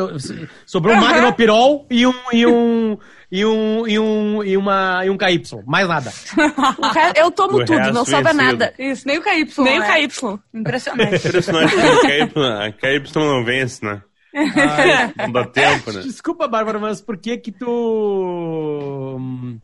Sobrou 0.67 0.95
um 0.97 1.01
Magnopirol 1.01 1.87
e 1.89 2.07
um. 2.07 2.15
E 2.33 2.47
um 2.47 2.99
e 3.31 3.45
um, 3.45 3.87
e 3.87 3.99
um, 3.99 4.43
e 4.43 4.57
uma, 4.57 5.03
e 5.05 5.11
um 5.11 5.17
KY. 5.19 5.43
Mais 5.67 5.87
nada. 5.87 6.11
O 6.79 6.87
re- 6.89 7.13
Eu 7.15 7.31
tomo 7.31 7.59
O 7.59 7.65
tudo, 7.65 7.93
não 7.93 8.05
sobra 8.05 8.33
nada. 8.33 8.73
Isso, 8.79 9.07
nem 9.07 9.19
o 9.19 9.23
KY. 9.23 9.47
Nem 9.59 9.79
o 9.79 9.81
né? 9.83 10.07
KY. 10.09 10.39
Impressionante. 10.55 11.29
Impressionante 11.29 11.75
KY, 11.77 12.73
KY 12.81 13.13
não 13.17 13.45
vence, 13.45 13.85
né? 13.85 14.03
Não 15.19 15.33
dá 15.33 15.45
tempo, 15.47 15.91
né? 15.93 16.01
Desculpa, 16.03 16.47
Bárbara, 16.47 16.79
mas 16.79 17.01
por 17.01 17.17
que 17.19 17.37
que 17.39 17.51
tu. 17.51 19.17
hum, 19.19 19.59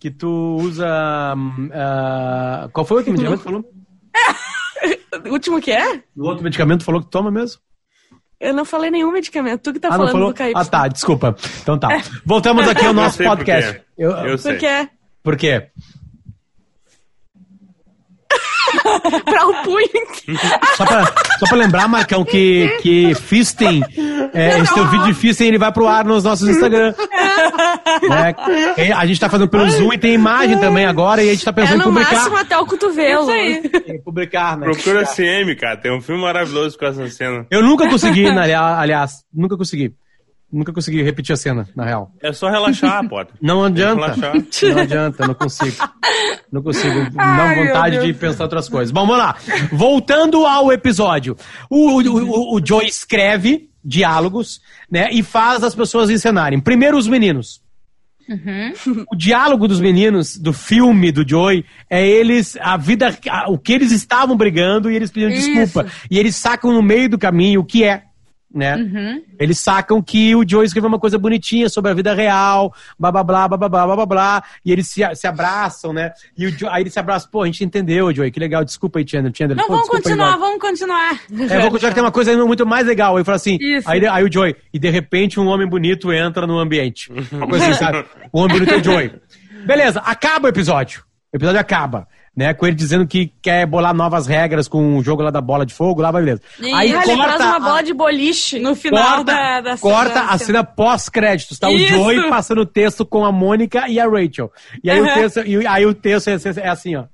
Que 0.00 0.10
tu 0.10 0.56
usa. 0.60 0.86
ah, 1.72 2.68
qual 2.72 2.84
foi 2.86 3.02
o 3.02 3.04
que 3.04 3.16
falou? 3.38 3.64
O 5.24 5.28
último 5.30 5.60
que 5.60 5.70
é? 5.72 6.02
O 6.16 6.24
outro 6.24 6.44
medicamento 6.44 6.84
falou 6.84 7.00
que 7.02 7.10
toma 7.10 7.30
mesmo? 7.30 7.60
Eu 8.40 8.52
não 8.52 8.64
falei 8.64 8.90
nenhum 8.90 9.10
medicamento. 9.12 9.62
Tu 9.62 9.72
que 9.74 9.80
tá 9.80 9.88
ah, 9.88 9.90
não 9.92 9.98
falando 9.98 10.12
falou? 10.12 10.28
do 10.32 10.34
KY. 10.36 10.52
Ah, 10.54 10.64
tá, 10.64 10.88
desculpa. 10.88 11.36
Então 11.62 11.78
tá. 11.78 11.88
Voltamos 12.26 12.66
aqui 12.68 12.82
ao 12.82 12.88
Eu 12.88 12.92
nosso 12.92 13.16
sei 13.16 13.26
por 13.26 13.36
podcast. 13.36 13.72
quê. 13.72 13.84
Eu- 13.96 14.10
Eu 14.10 14.38
sei. 14.38 14.52
Por 14.52 14.60
quê? 14.60 14.88
Por 15.22 15.36
quê? 15.36 15.68
pra 19.24 19.46
o 19.46 19.54
punho. 19.62 20.38
Só 20.76 20.84
pra, 20.84 21.04
só 21.38 21.46
pra 21.46 21.56
lembrar, 21.56 21.88
Marcão, 21.88 22.24
que, 22.24 22.68
que 22.82 23.14
Fisting, 23.14 23.82
é, 24.32 24.58
esse 24.60 24.74
teu 24.74 24.86
vídeo 24.88 25.06
de 25.06 25.14
Fisting, 25.14 25.44
ele 25.44 25.58
vai 25.58 25.72
pro 25.72 25.86
ar 25.88 26.04
nos 26.04 26.24
nossos 26.24 26.48
Instagram. 26.48 26.94
Né? 28.08 28.34
A 28.96 29.06
gente 29.06 29.20
tá 29.20 29.28
fazendo 29.28 29.48
pelo 29.48 29.68
Zoom 29.70 29.92
e 29.92 29.98
tem 29.98 30.14
imagem 30.14 30.58
também 30.58 30.84
agora, 30.84 31.22
e 31.22 31.30
a 31.30 31.32
gente 31.32 31.44
tá 31.44 31.50
É 31.50 31.54
pensando 31.54 31.82
em 31.82 31.86
no 31.86 31.92
máximo 31.92 32.20
publicar. 32.22 32.40
até 32.40 32.58
o 32.58 32.66
cotovelo. 32.66 33.30
Em 33.30 34.02
publicar, 34.02 34.56
né? 34.58 34.66
Procura 34.66 35.04
CM, 35.06 35.54
cara. 35.54 35.76
Tem 35.76 35.92
um 35.96 36.00
filme 36.00 36.20
maravilhoso 36.20 36.76
com 36.78 36.86
essa 36.86 37.08
cena. 37.08 37.46
Eu 37.50 37.62
nunca 37.62 37.88
consegui, 37.88 38.30
na- 38.32 38.78
aliás, 38.80 39.22
nunca 39.32 39.56
consegui. 39.56 39.92
Nunca 40.54 40.72
consegui 40.72 41.02
repetir 41.02 41.32
a 41.32 41.36
cena, 41.36 41.68
na 41.74 41.84
real. 41.84 42.12
É 42.22 42.32
só 42.32 42.48
relaxar, 42.48 43.06
Potter. 43.08 43.34
Não 43.42 43.64
adianta. 43.64 44.00
relaxar. 44.00 44.34
Não 44.72 44.78
adianta, 44.82 45.26
não 45.26 45.34
consigo. 45.34 45.76
Não 46.52 46.62
consigo. 46.62 46.94
Não 47.12 47.20
Ai, 47.20 47.66
vontade 47.66 47.98
de 48.06 48.12
pensar 48.14 48.44
outras 48.44 48.68
coisas. 48.68 48.92
Bom, 48.92 49.00
vamos 49.06 49.18
lá. 49.18 49.36
Voltando 49.72 50.46
ao 50.46 50.72
episódio. 50.72 51.36
O, 51.68 52.00
o, 52.00 52.54
o, 52.54 52.56
o 52.56 52.60
Joe 52.64 52.86
escreve 52.86 53.68
diálogos, 53.84 54.60
né? 54.90 55.08
E 55.12 55.22
faz 55.22 55.62
as 55.64 55.74
pessoas 55.74 56.08
encenarem. 56.08 56.60
Primeiro 56.60 56.96
os 56.96 57.08
meninos. 57.08 57.60
O 59.12 59.16
diálogo 59.16 59.68
dos 59.68 59.80
meninos 59.80 60.38
do 60.38 60.52
filme 60.52 61.12
do 61.12 61.28
Joey 61.28 61.64
é 61.90 62.06
eles, 62.06 62.56
a 62.60 62.76
vida, 62.76 63.14
a- 63.28 63.50
o 63.50 63.58
que 63.58 63.72
eles 63.72 63.92
estavam 63.92 64.34
brigando 64.36 64.90
e 64.90 64.96
eles 64.96 65.10
pedindo 65.10 65.32
Isso. 65.32 65.52
desculpa. 65.52 65.90
E 66.10 66.18
eles 66.18 66.34
sacam 66.36 66.72
no 66.72 66.82
meio 66.82 67.08
do 67.10 67.18
caminho 67.18 67.60
o 67.60 67.64
que 67.64 67.84
é, 67.84 68.04
né? 68.54 68.76
Uhum. 68.76 69.22
Eles 69.38 69.58
sacam 69.58 70.00
que 70.00 70.34
o 70.36 70.44
Joe 70.48 70.64
escreveu 70.64 70.88
uma 70.88 70.98
coisa 70.98 71.18
bonitinha 71.18 71.68
sobre 71.68 71.90
a 71.90 71.94
vida 71.94 72.14
real, 72.14 72.72
blá 72.98 73.10
blá 73.10 73.24
blá 73.24 73.48
blá 73.48 73.58
blá 73.58 73.68
blá 73.68 73.96
blá, 73.96 74.06
blá 74.06 74.44
e 74.64 74.70
eles 74.70 74.88
se, 74.88 75.02
se 75.14 75.26
abraçam, 75.26 75.92
né? 75.92 76.12
E 76.38 76.48
Joe, 76.48 76.68
aí 76.70 76.82
eles 76.82 76.92
se 76.92 76.98
abraçam, 76.98 77.28
pô, 77.30 77.42
a 77.42 77.46
gente 77.46 77.64
entendeu, 77.64 78.14
Joey, 78.14 78.30
que 78.30 78.38
legal, 78.38 78.64
desculpa 78.64 78.98
aí, 79.00 79.08
Chandler. 79.08 79.32
Chandler 79.34 79.56
Não, 79.56 79.66
pô, 79.66 79.72
vamos, 79.74 79.88
continuar, 79.88 80.34
aí, 80.34 80.38
vamos 80.38 80.60
continuar, 80.60 81.08
vamos 81.08 81.30
continuar. 81.30 81.56
É, 81.56 81.58
vamos 81.58 81.72
continuar 81.72 81.90
que 81.90 81.94
tem 81.94 82.04
uma 82.04 82.12
coisa 82.12 82.30
ainda 82.30 82.46
muito 82.46 82.64
mais 82.64 82.86
legal. 82.86 83.16
Aí 83.16 83.24
fala 83.24 83.36
assim, 83.36 83.58
aí, 83.84 84.06
aí, 84.06 84.24
o 84.24 84.32
Joey 84.32 84.54
e 84.72 84.78
de 84.78 84.90
repente 84.90 85.40
um 85.40 85.46
homem 85.46 85.68
bonito 85.68 86.12
entra 86.12 86.46
no 86.46 86.58
ambiente. 86.58 87.10
Uma 87.32 87.48
coisa 87.48 87.64
assim, 87.66 87.74
sabe? 87.74 88.04
O 88.32 88.40
homem 88.40 88.58
bonito 88.58 88.74
é 88.74 88.78
o 88.78 88.84
Joey. 88.84 89.12
Beleza, 89.64 90.00
acaba 90.00 90.46
o 90.46 90.48
episódio. 90.48 91.04
O 91.32 91.36
episódio 91.36 91.60
acaba. 91.60 92.06
Né, 92.36 92.52
com 92.52 92.66
ele 92.66 92.74
dizendo 92.74 93.06
que 93.06 93.32
quer 93.40 93.64
bolar 93.64 93.94
novas 93.94 94.26
regras 94.26 94.66
com 94.66 94.96
o 94.98 95.02
jogo 95.04 95.22
lá 95.22 95.30
da 95.30 95.40
bola 95.40 95.64
de 95.64 95.72
fogo, 95.72 96.02
lá 96.02 96.10
vai 96.10 96.20
beleza. 96.20 96.42
E 96.60 96.72
Aí 96.72 96.88
ele 96.90 96.98
Ah, 96.98 97.16
corta 97.16 97.44
uma 97.44 97.56
a- 97.56 97.60
bola 97.60 97.82
de 97.82 97.94
boliche. 97.94 98.58
No 98.58 98.74
final 98.74 99.18
corta, 99.18 99.24
da, 99.32 99.60
da 99.60 99.78
corta 99.78 100.14
da 100.14 100.26
a 100.30 100.38
cena 100.38 100.64
pós-créditos, 100.64 101.60
tá? 101.60 101.68
O 101.68 101.76
Isso. 101.76 101.86
Joey 101.94 102.28
passando 102.28 102.62
o 102.62 102.66
texto 102.66 103.06
com 103.06 103.24
a 103.24 103.30
Mônica 103.30 103.88
e 103.88 104.00
a 104.00 104.08
Rachel. 104.08 104.50
E 104.82 104.90
aí, 104.90 105.00
o, 105.00 105.04
Uhum. 105.04 105.14
texto, 105.14 105.40
e 105.46 105.64
aí 105.64 105.86
o 105.86 105.94
texto 105.94 106.26
é, 106.28 106.36
é 106.60 106.68
assim, 106.68 106.96
ó. 106.96 107.04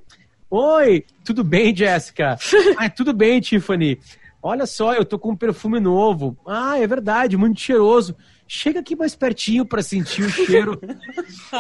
Oi, 0.50 1.04
tudo 1.22 1.44
bem, 1.44 1.76
Jéssica? 1.76 2.38
Ai, 2.78 2.88
tudo 2.90 3.12
bem, 3.12 3.40
Tiffany. 3.42 3.98
Olha 4.42 4.64
só, 4.64 4.94
eu 4.94 5.04
tô 5.04 5.18
com 5.18 5.32
um 5.32 5.36
perfume 5.36 5.78
novo. 5.80 6.34
Ah, 6.48 6.78
é 6.78 6.86
verdade, 6.86 7.36
muito 7.36 7.60
cheiroso. 7.60 8.16
Chega 8.48 8.80
aqui 8.80 8.96
mais 8.96 9.14
pertinho 9.14 9.66
pra 9.66 9.82
sentir 9.82 10.22
o 10.22 10.30
cheiro. 10.30 10.80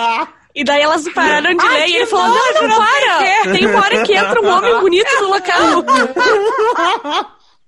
E 0.54 0.64
daí 0.64 0.82
elas 0.82 1.08
pararam 1.12 1.54
de 1.56 1.64
Ai, 1.64 1.80
ler 1.80 1.88
e 1.88 1.96
ele 1.96 2.06
falou: 2.06 2.28
Não, 2.28 2.54
não 2.54 2.68
não 2.68 2.76
para! 2.76 3.18
quê." 3.18 3.50
Tem 3.52 3.66
uma 3.66 3.80
hora 3.80 4.02
que 4.02 4.12
entra 4.14 4.40
um 4.40 4.48
homem 4.48 4.74
bonito 4.80 5.20
no 5.20 5.28
local. 5.28 5.84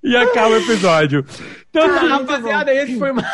e 0.02 0.16
acaba 0.16 0.48
o 0.48 0.56
episódio. 0.56 1.24
Então, 1.70 1.88
tá, 1.88 2.00
rapaziada, 2.00 2.74
esse 2.74 2.98
foi 2.98 3.12
mais. 3.12 3.26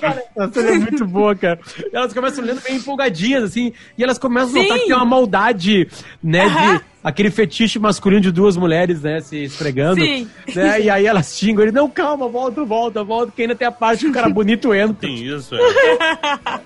Cara, 0.00 0.22
essa 0.36 0.52
cena 0.52 0.70
é 0.70 0.78
muito 0.78 1.04
boa, 1.06 1.34
cara. 1.34 1.58
Elas 1.92 2.12
começam 2.12 2.44
lendo 2.44 2.62
bem 2.62 2.76
empolgadinhas, 2.76 3.42
assim, 3.42 3.72
e 3.96 4.02
elas 4.04 4.18
começam 4.18 4.60
a 4.60 4.62
notar 4.62 4.76
Sim. 4.76 4.82
que 4.82 4.88
tem 4.88 4.96
uma 4.96 5.04
maldade, 5.04 5.88
né, 6.22 6.48
de 6.48 6.84
aquele 7.02 7.30
fetiche 7.30 7.78
masculino 7.80 8.20
de 8.20 8.30
duas 8.30 8.56
mulheres, 8.56 9.02
né, 9.02 9.20
se 9.20 9.42
esfregando. 9.42 10.00
Sim. 10.00 10.28
Né, 10.54 10.82
e 10.82 10.90
aí 10.90 11.04
elas 11.04 11.36
xingam 11.36 11.64
ele, 11.64 11.72
não, 11.72 11.90
calma, 11.90 12.28
volta, 12.28 12.64
volta, 12.64 13.02
volta, 13.02 13.32
que 13.34 13.42
ainda 13.42 13.56
tem 13.56 13.66
a 13.66 13.72
parte 13.72 14.04
que 14.04 14.10
o 14.10 14.12
cara 14.12 14.28
bonito 14.28 14.72
entra. 14.72 14.94
Tem 14.94 15.24
isso, 15.24 15.54
é. 15.56 15.58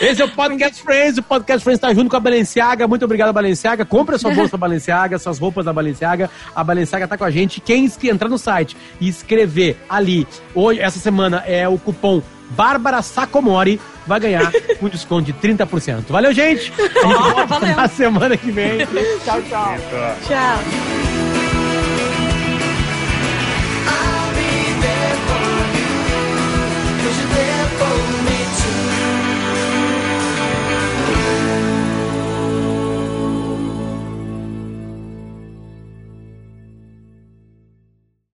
Esse 0.00 0.22
é 0.22 0.24
o 0.24 0.28
Podcast 0.28 0.82
Friends, 0.82 1.18
o 1.18 1.22
Podcast 1.22 1.62
Friends 1.62 1.78
está 1.78 1.92
junto 1.94 2.10
com 2.10 2.16
a 2.16 2.20
Balenciaga. 2.20 2.88
Muito 2.88 3.04
obrigado, 3.04 3.32
Balenciaga. 3.32 3.84
Compre 3.84 4.16
a 4.16 4.18
sua 4.18 4.32
bolsa 4.34 4.56
Balenciaga, 4.56 5.18
suas 5.18 5.38
roupas 5.38 5.64
da 5.64 5.72
Balenciaga. 5.72 6.30
A 6.54 6.64
Balenciaga 6.64 7.06
tá 7.06 7.16
com 7.16 7.24
a 7.24 7.30
gente. 7.30 7.60
Quem 7.60 7.90
entrar 8.04 8.28
no 8.28 8.38
site 8.38 8.76
e 9.00 9.08
escrever 9.08 9.76
ali, 9.88 10.26
hoje, 10.54 10.80
essa 10.80 10.98
semana, 10.98 11.42
é 11.46 11.68
o 11.68 11.78
cupom 11.78 12.22
Bárbara 12.50 13.00
Sacomori, 13.02 13.80
vai 14.06 14.20
ganhar 14.20 14.52
um 14.82 14.88
desconto 14.88 15.24
de 15.24 15.32
30%. 15.32 16.04
Valeu, 16.08 16.32
gente! 16.32 16.72
A 16.78 16.82
gente 16.82 17.32
volta 17.34 17.46
valeu. 17.46 17.76
na 17.76 17.88
semana 17.88 18.36
que 18.36 18.50
vem. 18.50 18.86
tchau, 19.24 19.40
tchau. 19.42 19.76
Tchau. 20.26 21.11